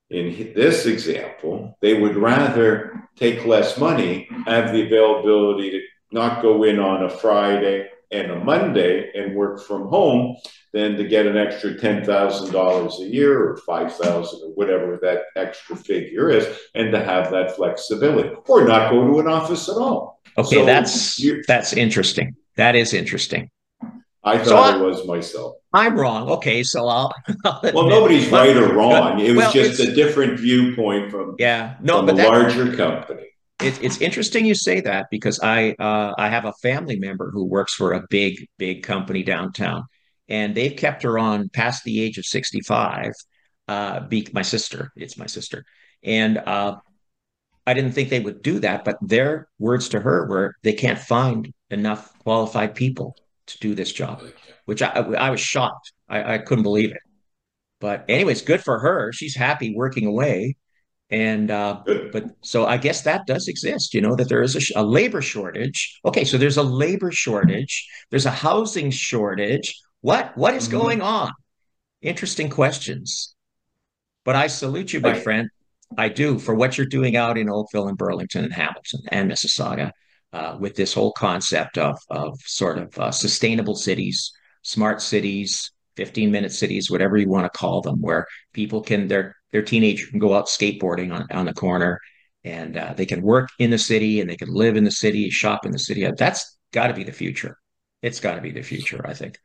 [0.08, 5.80] In this example, they would rather take less money, have the availability to
[6.12, 10.36] not go in on a Friday and a Monday and work from home
[10.72, 16.30] than to get an extra $10,000 a year or 5,000 or whatever that extra figure
[16.30, 20.20] is and to have that flexibility or not go to an office at all.
[20.38, 22.36] Okay, so that's that's interesting.
[22.56, 23.50] That is interesting.
[24.22, 25.56] I thought so I, it was myself.
[25.76, 26.30] I'm wrong.
[26.30, 27.12] Okay, so I'll.
[27.44, 29.20] I'll well, nobody's right or wrong.
[29.20, 32.74] It was well, just a different viewpoint from yeah, no, from but a that, larger
[32.74, 33.26] company.
[33.60, 37.44] It, it's interesting you say that because I uh, I have a family member who
[37.44, 39.84] works for a big big company downtown,
[40.28, 43.12] and they've kept her on past the age of 65.
[43.68, 45.62] Uh, be my sister, it's my sister,
[46.02, 46.76] and uh,
[47.66, 50.98] I didn't think they would do that, but their words to her were they can't
[50.98, 53.14] find enough qualified people
[53.48, 54.22] to do this job,
[54.66, 55.92] which I, I was shocked.
[56.08, 57.00] I, I couldn't believe it.
[57.80, 59.12] But anyways, good for her.
[59.12, 60.56] She's happy working away.
[61.08, 64.80] And uh, but so I guess that does exist, you know, that there is a,
[64.80, 65.98] a labor shortage.
[66.04, 67.88] Okay, so there's a labor shortage.
[68.10, 69.78] There's a housing shortage.
[70.00, 70.78] What what is mm-hmm.
[70.78, 71.32] going on?
[72.02, 73.34] Interesting questions.
[74.24, 75.48] But I salute you, my friend.
[75.96, 79.92] I do for what you're doing out in Oakville and Burlington and Hamilton and Mississauga
[80.32, 84.32] uh, with this whole concept of, of sort of uh, sustainable cities,
[84.66, 89.36] smart cities, 15 minute cities, whatever you want to call them, where people can, their,
[89.52, 92.00] their teenager can go out skateboarding on, on the corner
[92.42, 95.30] and uh, they can work in the city and they can live in the city,
[95.30, 96.10] shop in the city.
[96.18, 97.56] That's got to be the future.
[98.02, 99.38] It's got to be the future, I think.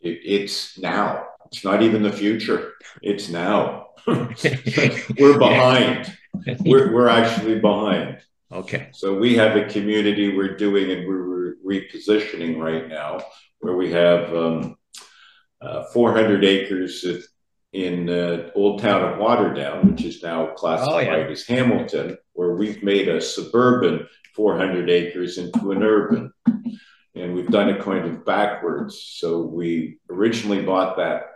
[0.00, 1.26] It, it's now.
[1.46, 2.72] It's not even the future.
[3.02, 3.88] It's now.
[4.06, 6.16] we're behind.
[6.60, 8.18] We're, we're actually behind.
[8.50, 8.88] Okay.
[8.92, 13.20] So we have a community we're doing and we're repositioning right now
[13.64, 14.76] where we have um,
[15.62, 17.02] uh, 400 acres
[17.72, 21.30] in uh, Old Town of Waterdown, which is now classified oh, yeah.
[21.30, 24.06] as Hamilton, where we've made a suburban
[24.36, 26.30] 400 acres into an urban.
[27.14, 29.00] And we've done it kind of backwards.
[29.00, 31.30] So we originally bought that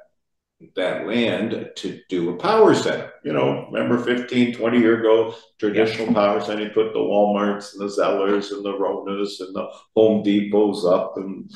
[0.75, 3.13] that land to do a power center.
[3.25, 6.15] You know, remember 15, 20 years ago, traditional yeah.
[6.15, 10.25] power center, you put the Walmarts and the Zellers and the Ronas and the Home
[10.25, 11.51] Depots up and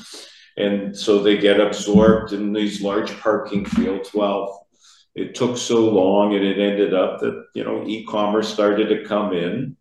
[0.57, 4.13] and so they get absorbed in these large parking fields.
[4.13, 4.67] Well,
[5.15, 9.33] it took so long and it ended up that, you know, e-commerce started to come
[9.33, 9.77] in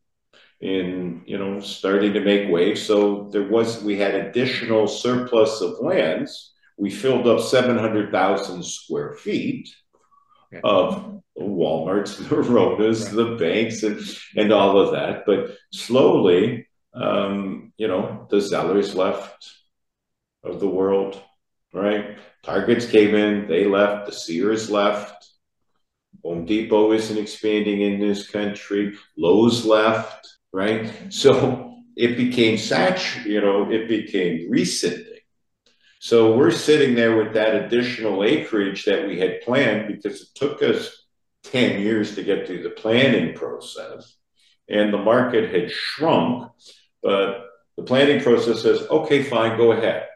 [0.62, 2.82] and, you know, starting to make waves.
[2.82, 6.52] So there was, we had additional surplus of lands
[6.82, 9.70] we filled up 700,000 square feet
[10.64, 13.16] of Walmarts, the Ronas, right.
[13.16, 14.02] the banks, and,
[14.36, 15.28] and all of that.
[15.28, 19.48] But slowly, um, you know, the Zellers left
[20.44, 21.22] of the world,
[21.74, 22.18] right?
[22.44, 25.28] Targets came in, they left, the Sears left.
[26.24, 28.96] Home Depot isn't expanding in this country.
[29.18, 30.92] Lowe's left, right?
[31.10, 35.08] So it became saturated, you know, it became recent
[36.04, 40.64] so we're sitting there with that additional acreage that we had planned because it took
[40.64, 41.06] us
[41.44, 44.18] 10 years to get through the planning process.
[44.68, 46.52] And the market had shrunk,
[47.04, 47.46] but
[47.78, 50.08] the planning process says, okay, fine, go ahead.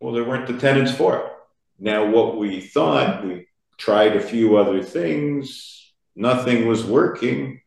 [0.00, 1.32] Well, there weren't the tenants for it.
[1.78, 3.46] Now, what we thought, we
[3.76, 7.60] tried a few other things, nothing was working.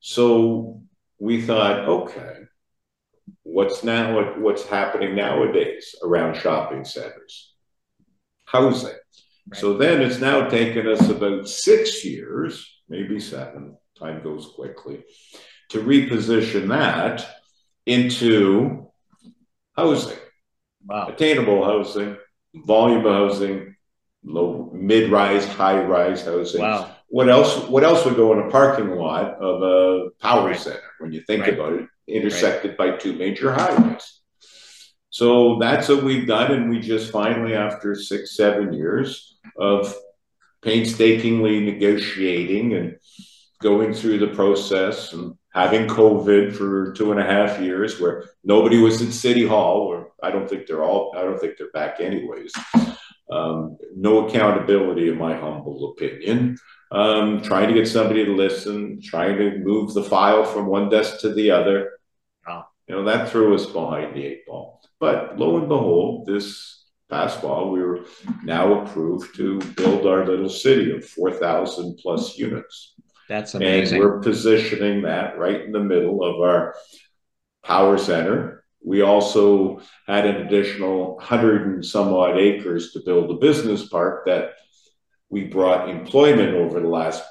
[0.00, 0.82] So
[1.18, 2.40] we thought, okay,
[3.52, 7.52] What's now what, what's happening nowadays around shopping centers?
[8.44, 8.90] Housing.
[8.90, 9.60] Right.
[9.60, 15.02] So then it's now taken us about six years, maybe seven, time goes quickly,
[15.70, 17.26] to reposition that
[17.86, 18.86] into
[19.76, 20.18] housing.
[20.86, 21.08] Wow.
[21.08, 22.16] Attainable housing,
[22.54, 23.76] volume of housing,
[24.24, 26.62] low mid-rise, high-rise housing.
[26.62, 26.96] Wow.
[27.08, 27.68] What else?
[27.68, 30.58] What else would go in a parking lot of a power right.
[30.58, 31.54] center when you think right.
[31.54, 31.86] about it?
[32.10, 32.92] intersected right.
[32.92, 34.20] by two major highways.
[35.10, 36.52] So that's what we've done.
[36.52, 39.94] And we just finally, after six, seven years of
[40.62, 42.96] painstakingly negotiating and
[43.60, 48.78] going through the process and having COVID for two and a half years where nobody
[48.78, 52.00] was at City Hall, or I don't think they're all, I don't think they're back
[52.00, 52.52] anyways.
[53.30, 56.58] Um, no accountability, in my humble opinion.
[56.92, 61.20] Um, trying to get somebody to listen, trying to move the file from one desk
[61.20, 61.92] to the other.
[62.88, 64.82] You know, that threw us behind the eight ball.
[64.98, 68.00] But lo and behold, this past fall, we were
[68.42, 72.94] now approved to build our little city of 4,000 plus units.
[73.30, 74.02] That's amazing.
[74.02, 76.74] And we're positioning that right in the middle of our
[77.64, 78.64] power center.
[78.84, 84.26] We also had an additional 100 and some odd acres to build a business park
[84.26, 84.54] that
[85.28, 87.22] we brought employment over the last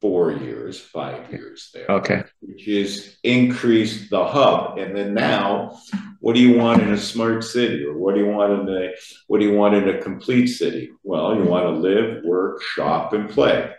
[0.00, 1.86] four years, five years there.
[1.88, 2.22] Okay.
[2.38, 4.78] Which is increase the hub.
[4.78, 5.76] And then now,
[6.20, 7.84] what do you want in a smart city?
[7.84, 8.90] Or what do you want in a
[9.26, 10.92] what do you want in a complete city?
[11.02, 13.72] Well, you want to live, work, shop, and play.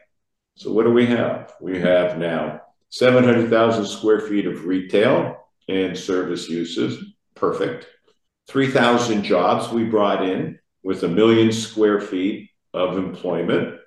[0.59, 1.53] So what do we have?
[1.61, 5.37] We have now 700,000 square feet of retail
[5.69, 7.01] and service uses.
[7.33, 7.87] Perfect.
[8.49, 13.79] 3,000 jobs we brought in with a million square feet of employment.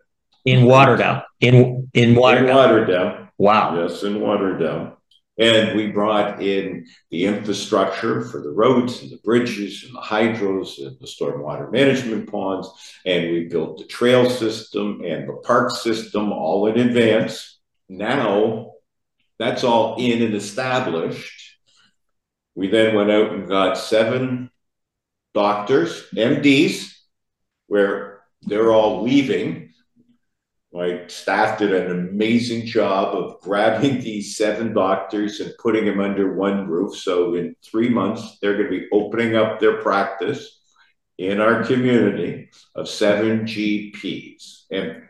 [0.46, 1.24] In Waterdown.
[1.40, 2.38] In in Waterdown.
[2.38, 3.28] In Waterdown.
[3.36, 3.76] Wow.
[3.82, 4.96] Yes, in Waterdown.
[5.38, 10.78] And we brought in the infrastructure for the roads and the bridges and the hydros
[10.78, 12.68] and the stormwater management ponds.
[13.06, 17.58] And we built the trail system and the park system all in advance.
[17.88, 18.72] Now
[19.38, 21.58] that's all in and established.
[22.54, 24.50] We then went out and got seven
[25.34, 26.92] doctors, MDs,
[27.66, 29.71] where they're all leaving
[30.72, 36.34] my staff did an amazing job of grabbing these seven doctors and putting them under
[36.34, 36.96] one roof.
[36.96, 40.60] So in three months, they're going to be opening up their practice
[41.18, 44.64] in our community of seven GPs.
[44.70, 45.02] And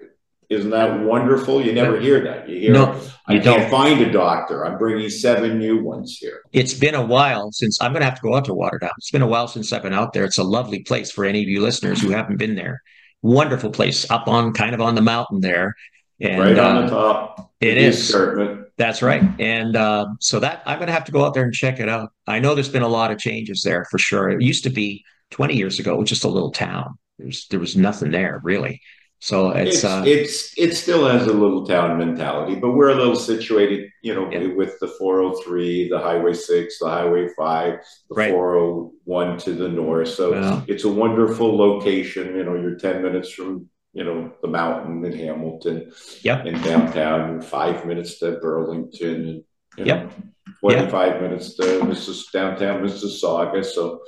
[0.51, 1.65] isn't that wonderful?
[1.65, 2.49] You never hear that.
[2.49, 3.71] You hear, no, I can't don't.
[3.71, 4.67] find a doctor.
[4.67, 6.43] I'm bringing seven new ones here.
[6.53, 8.91] It's been a while since I'm going to have to go out to Waterdown.
[8.99, 10.25] It's been a while since I've been out there.
[10.25, 12.83] It's a lovely place for any of you listeners who haven't been there
[13.23, 15.75] wonderful place up on kind of on the mountain there.
[16.21, 17.53] And, right on uh, the top.
[17.61, 17.99] It is.
[17.99, 18.67] Escarpment.
[18.77, 19.23] That's right.
[19.39, 21.89] And uh, so that I'm going to have to go out there and check it
[21.89, 22.11] out.
[22.27, 24.31] I know there's been a lot of changes there for sure.
[24.31, 26.99] It used to be 20 years ago, was just a little town.
[27.19, 28.81] There's there was nothing there really.
[29.23, 32.97] So it's it's, uh, it's it still has a little town mentality, but we're a
[32.97, 34.49] little situated, you know, yeah.
[34.49, 38.33] with the 403, the Highway 6, the Highway 5, the right.
[38.33, 40.09] 401 to the north.
[40.09, 42.35] So it's a wonderful location.
[42.35, 45.93] You know, you're 10 minutes from you know the mountain in Hamilton,
[46.23, 46.45] yep.
[46.45, 49.45] in downtown, five minutes to Burlington, and
[49.77, 50.13] you know, yep.
[50.63, 51.23] 25 yep.
[51.23, 52.25] minutes to Mrs.
[52.33, 53.65] downtown Mississauga.
[53.65, 54.01] So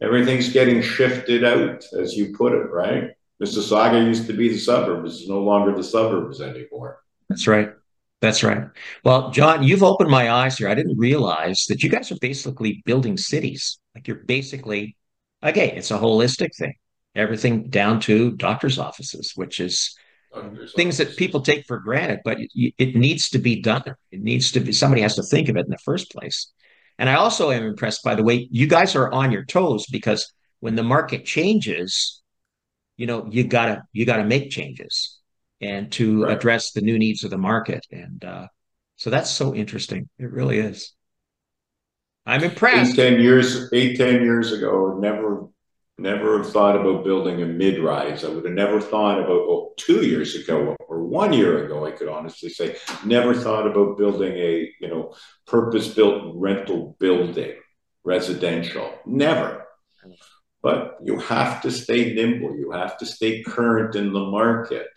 [0.00, 3.10] everything's getting shifted out, as you put it, right?
[3.40, 5.20] Mississauga used to be the suburbs.
[5.20, 7.00] It's no longer the suburbs anymore.
[7.28, 7.72] That's right.
[8.20, 8.64] That's right.
[9.02, 10.68] Well, John, you've opened my eyes here.
[10.68, 13.78] I didn't realize that you guys are basically building cities.
[13.94, 14.96] Like you're basically,
[15.42, 16.74] okay, it's a holistic thing.
[17.14, 19.96] Everything down to doctor's offices, which is
[20.34, 21.14] doctor's things office.
[21.14, 23.82] that people take for granted, but it, it needs to be done.
[24.12, 26.52] It needs to be, somebody has to think of it in the first place.
[26.98, 30.30] And I also am impressed by the way you guys are on your toes because
[30.60, 32.20] when the market changes,
[33.00, 35.18] you know you gotta you gotta make changes
[35.62, 36.36] and to right.
[36.36, 37.86] address the new needs of the market.
[37.90, 38.48] And uh,
[38.96, 40.10] so that's so interesting.
[40.18, 40.92] It really is.
[42.26, 42.98] I'm impressed.
[42.98, 45.46] eight, 10 years eight ten years ago never
[45.96, 48.22] never have thought about building a mid-rise.
[48.22, 51.90] I would have never thought about well, two years ago or one year ago i
[51.90, 55.14] could honestly say never thought about building a you know
[55.46, 57.54] purpose-built rental building
[58.04, 58.92] residential.
[59.06, 59.66] Never
[60.62, 62.56] but you have to stay nimble.
[62.56, 64.88] You have to stay current in the market.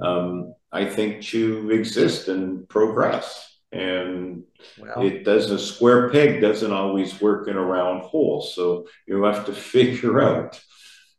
[0.00, 3.44] Um, I think to exist and progress.
[3.72, 4.44] And
[4.78, 8.42] well, it does a square peg doesn't always work in a round hole.
[8.42, 10.60] So you have to figure out,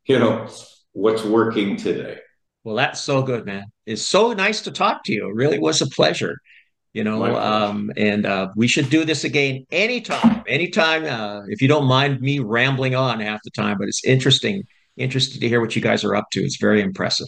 [0.05, 0.47] you know,
[0.93, 2.19] what's working today.
[2.63, 3.65] Well, that's so good, man.
[3.85, 5.29] It's so nice to talk to you.
[5.29, 6.39] It really was a pleasure
[6.93, 11.67] you know um, and uh, we should do this again anytime anytime uh, if you
[11.67, 14.63] don't mind me rambling on half the time but it's interesting
[14.97, 17.27] interested to hear what you guys are up to it's very impressive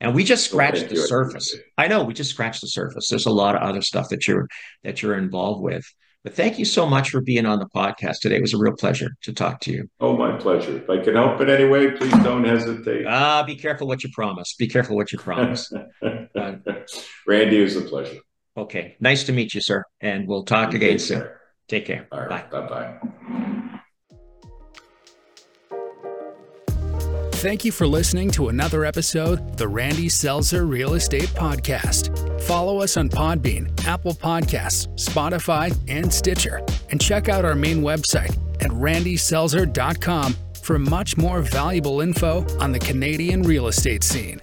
[0.00, 3.30] and we just scratched the surface i know we just scratched the surface there's a
[3.30, 4.48] lot of other stuff that you're
[4.82, 5.84] that you're involved with
[6.24, 8.36] but thank you so much for being on the podcast today.
[8.36, 9.90] It was a real pleasure to talk to you.
[9.98, 10.76] Oh, my pleasure.
[10.76, 13.06] If I can help in any way, please don't hesitate.
[13.08, 14.54] Ah, be careful what you promise.
[14.54, 15.72] Be careful what you promise.
[16.02, 16.52] uh,
[17.26, 18.20] Randy, it was a pleasure.
[18.56, 18.96] Okay.
[19.00, 19.84] Nice to meet you, sir.
[20.00, 21.26] And we'll talk again soon.
[21.68, 22.06] Take care.
[22.12, 22.50] All right.
[22.50, 22.60] Bye.
[22.60, 22.98] Bye
[27.42, 32.40] Thank you for listening to another episode of the Randy Selzer Real Estate Podcast.
[32.42, 36.64] Follow us on Podbean, Apple Podcasts, Spotify, and Stitcher.
[36.90, 42.78] And check out our main website at randyselzer.com for much more valuable info on the
[42.78, 44.38] Canadian real estate scene.